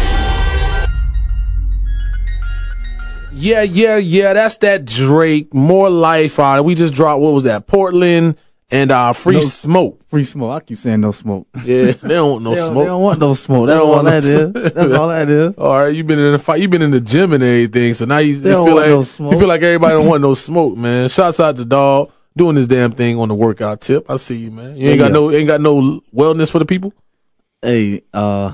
[3.32, 4.34] Yeah, yeah, yeah.
[4.34, 5.54] That's that Drake.
[5.54, 6.40] More life.
[6.40, 6.66] on it.
[6.66, 7.68] we just dropped, what was that?
[7.68, 8.38] Portland
[8.74, 10.02] and uh, Free No- Smoke.
[10.10, 10.52] Free smoke.
[10.52, 11.48] I keep saying no smoke.
[11.64, 12.84] Yeah, they don't want no they, don't, smoke.
[12.84, 13.68] they don't want no smoke.
[13.68, 14.24] That's don't all want no that
[14.66, 14.74] is.
[14.74, 15.54] That's all that is.
[15.58, 16.60] All right, you've been in the fight.
[16.62, 17.94] You've been in the gym and everything.
[17.94, 19.00] So now you, you feel like no
[19.32, 21.08] you feel like everybody don't want no smoke, man.
[21.10, 24.10] Shouts out to dog doing this damn thing on the workout tip.
[24.10, 24.76] I see you, man.
[24.76, 26.94] You ain't Yeah, got no ain't got no wellness for the people.
[27.62, 28.54] Hey, uh,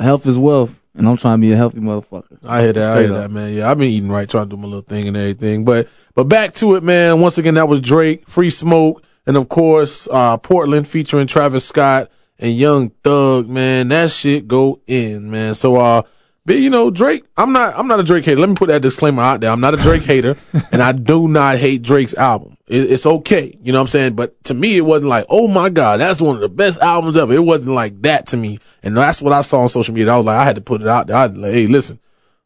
[0.00, 2.38] health is wealth, and I'm trying to be a healthy motherfucker.
[2.44, 2.90] I hear that.
[2.90, 3.20] I Straight hear up.
[3.22, 3.52] that, man.
[3.52, 5.64] Yeah, I've been eating right, trying to do my little thing and everything.
[5.64, 7.20] But but back to it, man.
[7.20, 12.10] Once again, that was Drake, Free Smoke, and of course, uh, Portland featuring Travis Scott
[12.38, 13.48] and Young Thug.
[13.48, 15.54] Man, that shit go in, man.
[15.54, 16.02] So uh.
[16.44, 18.40] But you know, Drake, I'm not, I'm not a Drake hater.
[18.40, 19.50] Let me put that disclaimer out there.
[19.50, 20.36] I'm not a Drake hater
[20.72, 22.56] and I do not hate Drake's album.
[22.66, 23.56] It, it's okay.
[23.62, 24.14] You know what I'm saying?
[24.16, 27.16] But to me, it wasn't like, oh my God, that's one of the best albums
[27.16, 27.32] ever.
[27.32, 28.58] It wasn't like that to me.
[28.82, 30.12] And that's what I saw on social media.
[30.12, 31.16] I was like, I had to put it out there.
[31.16, 32.00] I like, hey, listen,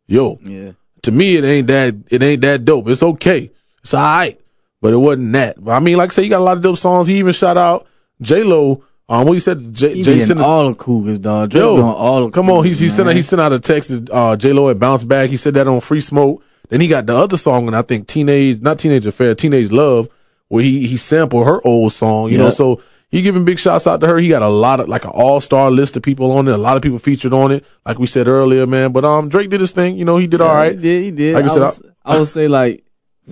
[0.07, 0.73] yo, Yeah.
[1.01, 2.89] to me, it ain't that, it ain't that dope.
[2.89, 3.51] It's okay.
[3.83, 4.39] It's all right.
[4.81, 5.63] But it wasn't that.
[5.63, 7.07] But I mean, like I said, you got a lot of dope songs.
[7.09, 7.87] He even shout out
[8.21, 8.85] J-Lo.
[9.09, 10.39] Um, what he said, J- He Jason.
[10.39, 11.51] being all the cougars, dog.
[11.51, 12.63] Drake Yo, doing all the come on.
[12.63, 15.07] cougars, He, he sent out, he sent out a text to, uh, J-Lo had bounced
[15.07, 15.31] back.
[15.31, 16.43] He said that on Free Smoke.
[16.69, 20.09] Then he got the other song, and I think Teenage, not Teenage Affair, Teenage Love,
[20.49, 24.01] where he, he sampled her old song, you know, so he giving big shouts out
[24.01, 24.19] to her.
[24.19, 26.53] He got a lot of, like an all-star list of people on it.
[26.55, 28.91] A lot of people featured on it, like we said earlier, man.
[28.91, 29.97] But, um, Drake did his thing.
[29.97, 30.75] You know, he did all right.
[30.75, 31.05] He did.
[31.05, 31.35] He did.
[31.37, 32.85] Like I I, said, was, I would say like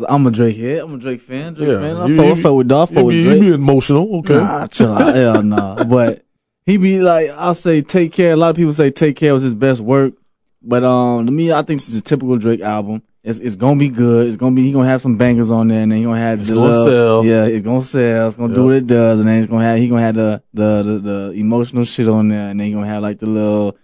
[0.09, 0.79] I'm a Drake head.
[0.79, 1.55] I'm a Drake fan.
[1.55, 1.81] Drake Yeah.
[1.81, 1.97] fan.
[1.97, 2.91] I You- I with dog.
[2.97, 4.17] I with be, you be emotional.
[4.19, 4.35] Okay.
[4.35, 5.15] Nah, chill out.
[5.15, 5.85] Hell nah.
[5.89, 6.25] But
[6.67, 8.33] he be like, I'll say take care.
[8.33, 10.15] A lot of people say take care was his best work.
[10.63, 13.03] But um to me, I think this is a typical Drake album.
[13.23, 14.27] It's it's gonna be good.
[14.29, 16.41] It's gonna be he gonna have some bangers on there and then he gonna have
[16.41, 16.89] It's the gonna love.
[16.89, 17.25] sell.
[17.25, 18.29] Yeah, it's gonna sell.
[18.29, 20.43] It's gonna do what it does, and then it's gonna have he gonna have the
[20.53, 23.77] the the, the emotional shit on there, and then he gonna have like the little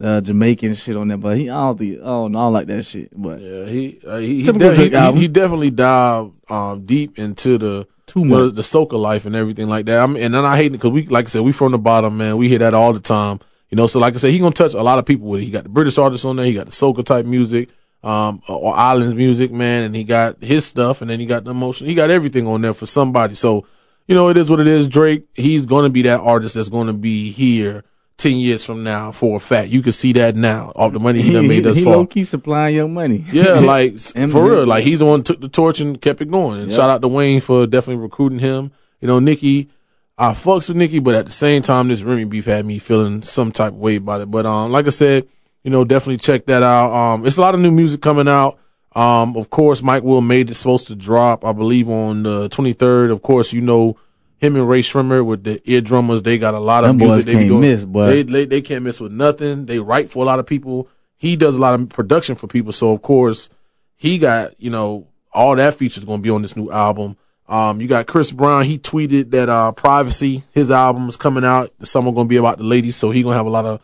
[0.00, 2.66] the Jamaican shit on there, but he I don't think oh no, I don't like
[2.68, 3.10] that shit.
[3.14, 7.86] But Yeah, he uh, he, he, de- he, he definitely dived um, deep into the
[8.06, 8.54] Too much.
[8.54, 9.98] the soca life and everything like that.
[9.98, 11.78] I mean, and then I hate it because we, like I said, we from the
[11.78, 12.38] bottom, man.
[12.38, 13.86] We hear that all the time, you know.
[13.86, 15.44] So like I said, he gonna touch a lot of people with it.
[15.44, 16.46] He got the British artists on there.
[16.46, 17.68] He got the soca type music,
[18.02, 21.44] um, or, or islands music, man, and he got his stuff, and then he got
[21.44, 21.86] the emotion.
[21.86, 23.34] He got everything on there for somebody.
[23.34, 23.66] So
[24.06, 24.88] you know, it is what it is.
[24.88, 27.84] Drake, he's gonna be that artist that's gonna be here.
[28.20, 29.70] 10 years from now for a fact.
[29.70, 31.96] You can see that now off the money he done made thus he far.
[31.96, 33.24] low key supplying your money.
[33.32, 34.66] Yeah, like for real.
[34.66, 36.60] Like he's the one who took the torch and kept it going.
[36.60, 36.76] And Yeah.
[36.76, 38.70] shout out to Wayne for definitely recruiting him.
[39.00, 39.70] You know, Nicki,
[40.18, 43.22] I fucks with Nicki, but at the same time, this Remy beef had me feeling
[43.22, 44.30] some type of way about it.
[44.30, 45.26] But um, like I said,
[45.64, 46.92] you know, definitely check that out.
[46.94, 48.58] Um, it's a lot of new music coming out.
[48.94, 53.10] Um, of course, Mike Will made it supposed to drop, I believe, on the 23rd.
[53.12, 53.96] Of course, you know
[54.40, 56.24] him and Rae Sremmurd with the EarDrummers.
[56.24, 58.06] They got a lot of Them music they can't miss, boy.
[58.06, 59.66] They, they they can't miss with nothing.
[59.66, 60.88] They write for a lot of people.
[61.18, 62.72] He does a lot of production for people.
[62.72, 63.50] So of course,
[63.96, 67.18] he got you know all that features going to be on this new album.
[67.48, 68.64] Um, you got Chris Brown.
[68.64, 71.72] He tweeted that uh, "Privacy," his album is coming out.
[71.78, 73.82] The summer going to be about the ladies, so he gonna have a lot of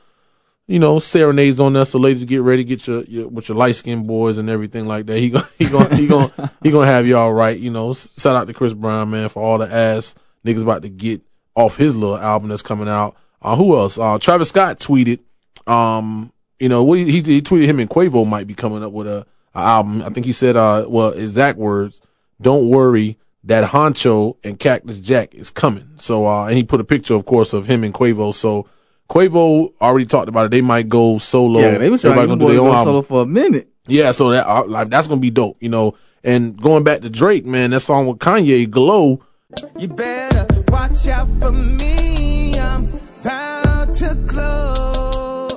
[0.66, 1.84] you know serenades on there.
[1.84, 5.04] So ladies, get ready, get your, your with your light skinned boys and everything like
[5.06, 5.18] that.
[5.18, 7.58] He gonna he gonna he gonna he gonna have y'all right.
[7.58, 10.14] You know, shout out to Chris Brown, man, for all the ass
[10.46, 11.20] niggas about to get
[11.54, 13.16] off his little album that's coming out.
[13.42, 13.98] Uh, who else?
[13.98, 15.20] Uh, Travis Scott tweeted,
[15.66, 18.92] um, you know, what he, he, he tweeted him and Quavo might be coming up
[18.92, 20.02] with a, a album.
[20.02, 22.00] I think he said, uh, well, exact words,
[22.40, 25.88] don't worry, that Huncho and Cactus Jack is coming.
[25.98, 28.34] So, uh, and he put a picture, of course, of him and Quavo.
[28.34, 28.68] So,
[29.08, 30.50] Quavo already talked about it.
[30.50, 31.60] They might go solo.
[31.60, 32.84] Yeah, they was trying Everybody to gonna go album.
[32.84, 33.68] solo for a minute.
[33.86, 35.94] Yeah, so that uh, like that's gonna be dope, you know.
[36.24, 39.22] And going back to Drake, man, that song with Kanye, "Glow,"
[39.78, 40.35] You better
[40.68, 42.58] watch out for me.
[42.58, 42.88] I'm
[43.22, 45.48] bound to glow.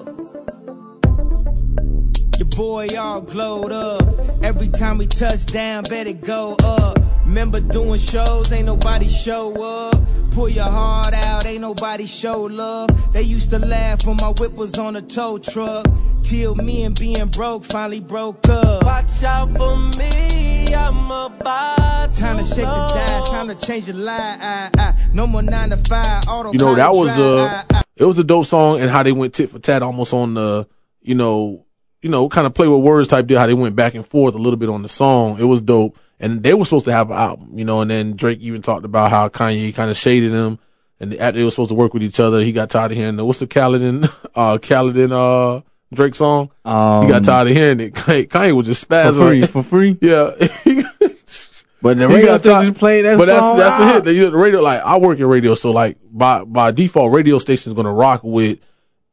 [2.38, 4.03] Your boy all glowed up.
[4.43, 7.09] Every time we touch down, better go up.
[7.30, 10.01] Remember doing shows, ain't nobody show up.
[10.32, 12.89] Pull your heart out, ain't nobody show love.
[13.13, 15.86] They used to laugh when my whip was on a tow truck.
[16.23, 18.84] Till me and being broke finally broke up.
[18.84, 23.97] Watch out for me, I'm about Time to shake the dice, time to change your
[23.97, 24.95] life.
[25.13, 27.65] No more nine to five, auto you know that was drive.
[27.69, 30.34] uh it was a dope song and how they went tit for tat almost on
[30.34, 30.67] the
[31.01, 31.63] you know
[32.01, 34.34] you know kind of play with words type deal how they went back and forth
[34.34, 37.09] a little bit on the song it was dope and they were supposed to have
[37.11, 40.32] an album you know and then Drake even talked about how Kanye kind of shaded
[40.32, 40.59] him
[40.99, 43.15] and after they were supposed to work with each other he got tired of hearing
[43.15, 45.61] the what's the Khaled uh Khaled and uh
[45.93, 49.97] Drake song Um, he got tired of hearing it Kanye, was just spazzing for free,
[49.97, 49.97] for free.
[50.01, 50.36] yeah
[51.82, 53.57] But the He radio got tired- station played that but song.
[53.57, 53.86] that's that's ah.
[53.88, 54.03] the hit.
[54.03, 57.13] The, you know, the radio, like I work in radio, so like by by default,
[57.13, 58.59] radio station's gonna rock with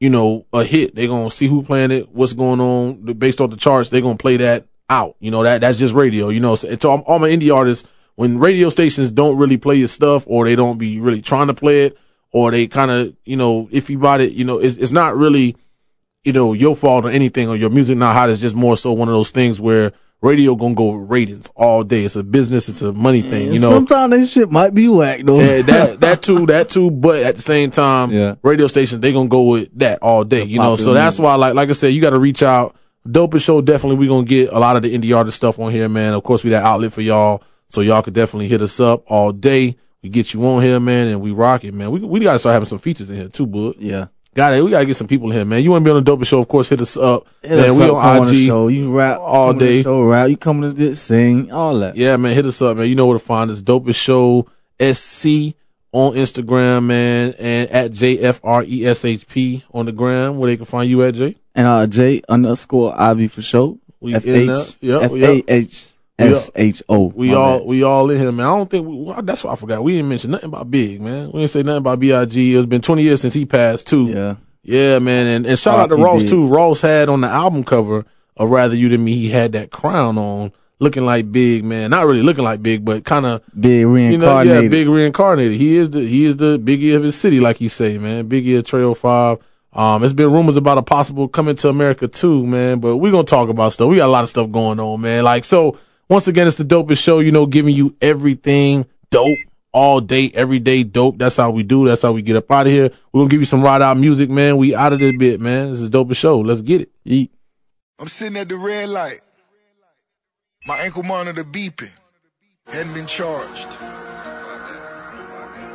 [0.01, 0.95] you know a hit.
[0.97, 3.91] They're gonna see who playing it, what's going on based on the charts.
[3.91, 5.17] They're gonna play that out.
[5.21, 6.29] You know that that's just radio.
[6.29, 7.89] You know, so it's all, all my indie artists.
[8.15, 11.55] When radio stations don't really play your stuff, or they don't be really trying to
[11.55, 11.99] play it,
[12.33, 15.57] or they kind of you know iffy about it, you know, it's it's not really
[16.25, 18.29] you know, your fault or anything or your music not hot.
[18.29, 21.85] It's just more so one of those things where radio gonna go with ratings all
[21.85, 22.05] day.
[22.05, 22.69] It's a business.
[22.69, 23.71] It's a money thing, you know.
[23.71, 25.39] sometimes that shit might be whack though.
[25.39, 26.91] Yeah, that that too, that too.
[26.91, 28.35] But at the same time, Yeah.
[28.43, 30.43] radio stations they gonna go with that all day.
[30.43, 32.75] You know, so that's why, like like I said, you got to reach out.
[33.07, 33.97] Dopest show, definitely.
[33.97, 36.15] We gonna get a lot of the indie artist stuff on here, man.
[36.15, 39.33] Of course, we that outlet for y'all, so y'all could definitely hit us up all
[39.33, 39.77] day.
[40.03, 41.91] We get you on here, man, and we rock it, man.
[41.91, 43.77] We we gotta start having some features in here too, bud.
[43.79, 44.07] yeah.
[44.35, 44.63] Got it.
[44.63, 45.63] We gotta get some people in here, man.
[45.63, 46.41] You want to be on the dopest show?
[46.41, 47.27] Of course, hit us up.
[47.43, 48.47] Hit man, us we up, on IG.
[48.47, 48.69] show.
[48.69, 49.83] You rap all day.
[49.83, 50.29] Show rap.
[50.29, 51.97] You come to this sing all that.
[51.97, 52.87] Yeah, man, hit us up, man.
[52.87, 53.63] You know where to find us.
[53.63, 54.47] Dopest Show
[54.79, 55.57] SC
[55.93, 61.15] on Instagram, man, and at JFRESHP on the gram, where they can find you at,
[61.15, 61.37] Jay.
[61.55, 63.79] And uh, J underscore Ivey for show.
[64.01, 65.13] We F H F.
[65.13, 67.07] A H S H O.
[67.07, 68.47] We all we all in here, man.
[68.47, 69.83] I don't think we, that's what I forgot.
[69.83, 71.31] We didn't mention nothing about Big, man.
[71.33, 72.11] We didn't say nothing about Big.
[72.11, 74.09] It's been twenty years since he passed too.
[74.09, 74.37] Yeah.
[74.69, 75.95] Yeah, man, and, and shout out to.
[75.95, 76.49] Ross too.
[76.49, 78.05] Ross had on the album cover
[78.37, 79.15] of Rather You Than Me.
[79.15, 81.91] He had that crown on, looking like Big, man.
[81.91, 84.63] Not really looking like Big, but kind of Big you know, reincarnated.
[84.65, 85.59] yeah, big reincarnated.
[85.59, 88.29] He is the he is the biggie of his city, like he say, man.
[88.29, 89.39] Biggie of Trail Five.
[89.73, 92.81] Um, it's been rumors about a possible coming to America too, man.
[92.81, 93.89] But we're gonna talk about stuff.
[93.89, 95.25] We got a lot of stuff going on, man.
[95.25, 97.19] Like so, once again, it's the dopest show.
[97.19, 99.39] You know, giving you everything dope
[99.73, 101.19] all day, every day dope.
[101.19, 101.87] That's how we do.
[101.87, 102.91] That's how we get up out of here.
[103.13, 104.57] We're gonna give you some ride out music, man.
[104.57, 105.71] We out of this bit, man.
[105.71, 106.41] This is the dopest show.
[106.41, 106.91] Let's get it.
[107.05, 107.29] Yeet.
[107.99, 109.21] I'm sitting at the red light.
[110.67, 111.93] My ankle monitor beeping.
[112.67, 113.69] Hadn't been charged.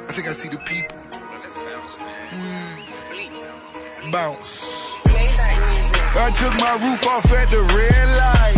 [0.03, 0.97] I think I see the people.
[2.29, 4.11] Mm.
[4.11, 4.91] Bounce.
[5.05, 8.57] I took my roof off at the red light.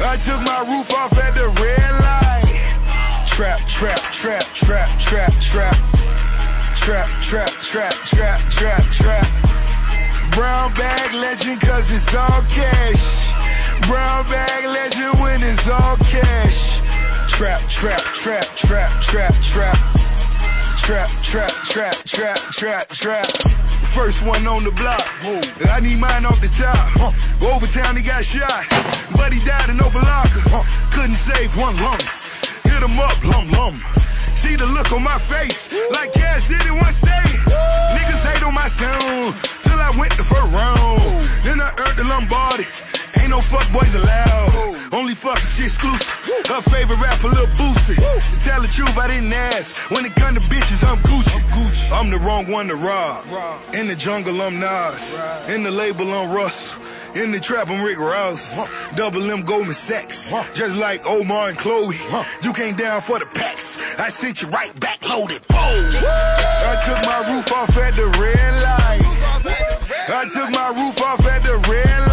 [0.00, 2.48] I took my roof off at the red light.
[3.28, 5.76] Trap, trap, trap, trap, trap, trap.
[6.74, 9.28] Trap, trap, trap, trap, trap, trap.
[10.32, 13.27] Brown bag legend cause it's all cash.
[13.88, 16.80] Brown bag legend when it's all cash.
[17.26, 19.78] Trap, trap, trap, trap, trap, trap.
[20.76, 23.26] Trap, trap, trap, trap, trap, trap.
[23.96, 25.00] First one on the block.
[25.72, 27.14] I need mine off the top.
[27.40, 28.66] Overtown, he got shot.
[29.16, 30.92] But he died in Opa-locka.
[30.92, 32.02] Couldn't save one lump.
[32.64, 33.80] Hit him up, lum lum.
[34.36, 37.28] See the look on my face, like Cash did it one day.
[37.96, 39.34] Niggas hate on my sound,
[39.64, 41.00] till I went the first round.
[41.42, 42.66] Then I earned the Lombardi.
[43.28, 44.88] Ain't no fuck boys allowed.
[44.90, 46.08] Only fuck shit exclusive.
[46.48, 47.96] Her favorite rapper, Lil Boosie.
[47.96, 49.90] To tell the truth, I didn't ask.
[49.90, 51.92] When it come to bitches, I'm Gucci.
[51.92, 53.26] I'm the wrong one to rob.
[53.74, 55.20] In the jungle, I'm Nas.
[55.50, 56.78] In the label, I'm Russ.
[57.14, 58.66] In the trap, I'm Rick Ross.
[58.94, 60.32] Double M Goldman Sachs.
[60.54, 61.96] Just like Omar and Chloe.
[62.42, 63.76] You came down for the packs.
[63.98, 65.42] I sent you right back loaded.
[65.50, 65.58] Whoa.
[65.60, 69.04] I took my roof off at the red light.
[70.08, 72.07] I took my roof off at the red light.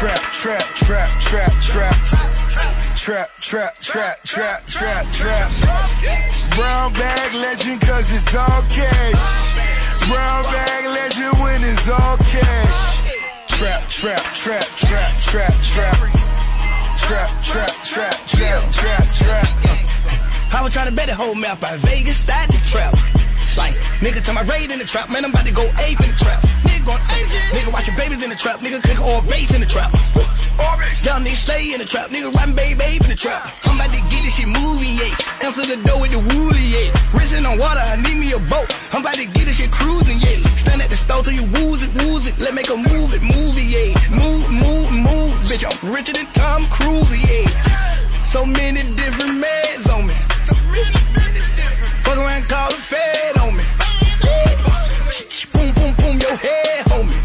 [0.00, 2.96] Trap, trap, trap, trap, trap, trap.
[2.96, 5.50] Trap, trap, trap, trap, trap, trap.
[6.56, 10.08] Brown bag legend cause it's all cash.
[10.08, 13.48] Brown bag legend when it's all cash.
[13.48, 15.98] Trap, trap, trap, trap, trap, trap.
[16.96, 20.54] Trap, trap, trap, trap, trap, trap.
[20.54, 22.94] I was trying to bet the whole map out Vegas, started the trap.
[23.60, 26.08] Like, nigga to my raid in the trap, man, I'm about to go ape in
[26.08, 26.40] the trap.
[26.64, 27.44] Nigga going ape shit.
[27.52, 29.92] Nigga watching babies in the trap, nigga click all base in the trap.
[31.04, 33.52] Young nigga stay in the trap, nigga riding baby babe in the trap.
[33.64, 35.44] I'm about to get this shit moving, yeah.
[35.44, 36.88] Answer the door with the woolly, yeah.
[37.12, 38.68] Racing on water, I need me a boat.
[38.92, 40.40] I'm about to get this shit cruising, yeah.
[40.56, 42.38] Stand at the stove till you wooze it, wooze it.
[42.40, 43.92] Let make a move it, move it, yeah.
[44.08, 45.68] Move, move, move, bitch.
[45.68, 47.44] I'm richer than Tom Cruise, yeah.
[48.24, 50.09] So many different meds on me.
[52.20, 53.64] Fuck around, call the Fed on me.
[55.52, 57.16] Boom, boom, boom, your head, homie.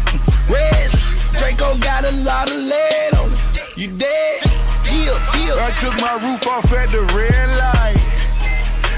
[0.48, 0.96] Reds,
[1.38, 3.76] Draco got a lot of lead on it.
[3.76, 4.40] You dead?
[4.86, 5.56] Heal, heal.
[5.60, 8.00] I took my roof off at the red light.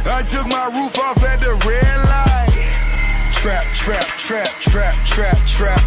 [0.07, 3.32] I took my roof off at the red light.
[3.32, 5.80] Trap, trap, trap, trap, trap, trap.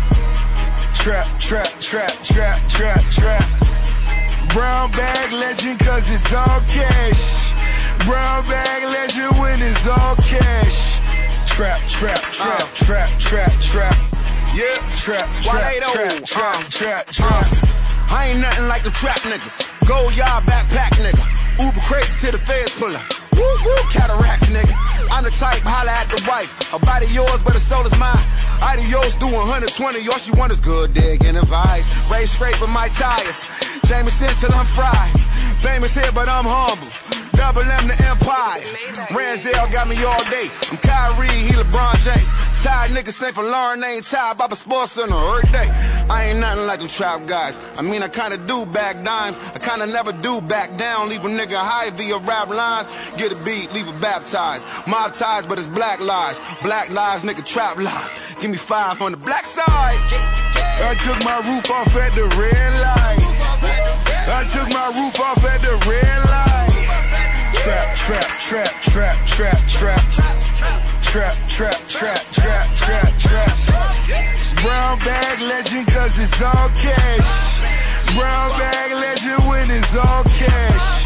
[0.93, 4.49] Trap, trap, trap, trap, trap, trap.
[4.53, 7.40] Brown bag legend cause it's all cash.
[8.06, 10.97] Brown bag legend when it's all cash.
[11.47, 12.68] Trap, trap, trap, uh.
[12.74, 13.95] trap, trap, trap.
[14.56, 16.70] Yeah, trap, trap, trap, trap, uh.
[16.70, 17.45] trap, trap.
[17.45, 17.72] Uh.
[18.10, 19.62] I ain't nothing like the trap niggas.
[19.88, 21.22] Gold yard backpack nigga.
[21.64, 23.06] Uber crates to the feds pull up.
[23.34, 24.74] Woo woo cataracts nigga.
[25.12, 26.52] I'm the type holla at the wife.
[26.72, 28.18] Her body yours, but her soul is mine.
[28.62, 30.08] Adios do 120.
[30.08, 31.91] All she want is good dig and advice.
[32.10, 33.45] Ray scraping my tires.
[33.86, 35.12] Jameson till I'm fried.
[35.62, 36.89] Famous here, but I'm humble.
[37.34, 38.61] Double M the Empire.
[39.09, 40.49] Ranzel got me all day.
[40.69, 42.29] I'm Kyrie, he LeBron James.
[42.63, 44.38] Tired niggas say for Lauren ain't tired.
[44.38, 45.67] Baba Sports Center every day.
[46.09, 47.57] I ain't nothing like them trap guys.
[47.75, 49.39] I mean, I kinda do back dimes.
[49.55, 51.09] I kinda never do back down.
[51.09, 52.88] Leave a nigga high via rap lines.
[53.17, 54.67] Get a beat, leave it baptized.
[54.86, 56.39] Mob ties, but it's black lies.
[56.61, 58.11] Black lives, nigga trap lies.
[58.39, 59.97] Give me five on the black side.
[60.84, 63.21] I took my roof off at the red light.
[64.34, 66.70] I took my roof off at the red light.
[67.62, 70.01] Trap, trap, trap, trap, trap, trap.
[71.03, 74.64] Trap, trap, trap, trap, trap, trap.
[74.64, 78.16] Brown bag legend cause it's all cash.
[78.18, 81.05] Brown bag legend when it's all cash.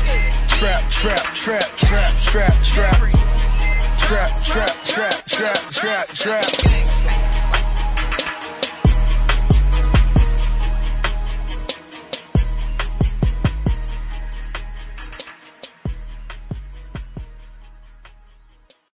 [0.57, 2.99] Trap, trap, trap, trap, trap, trap.
[3.99, 7.24] Trap, trap, trap, trap, trap, trap.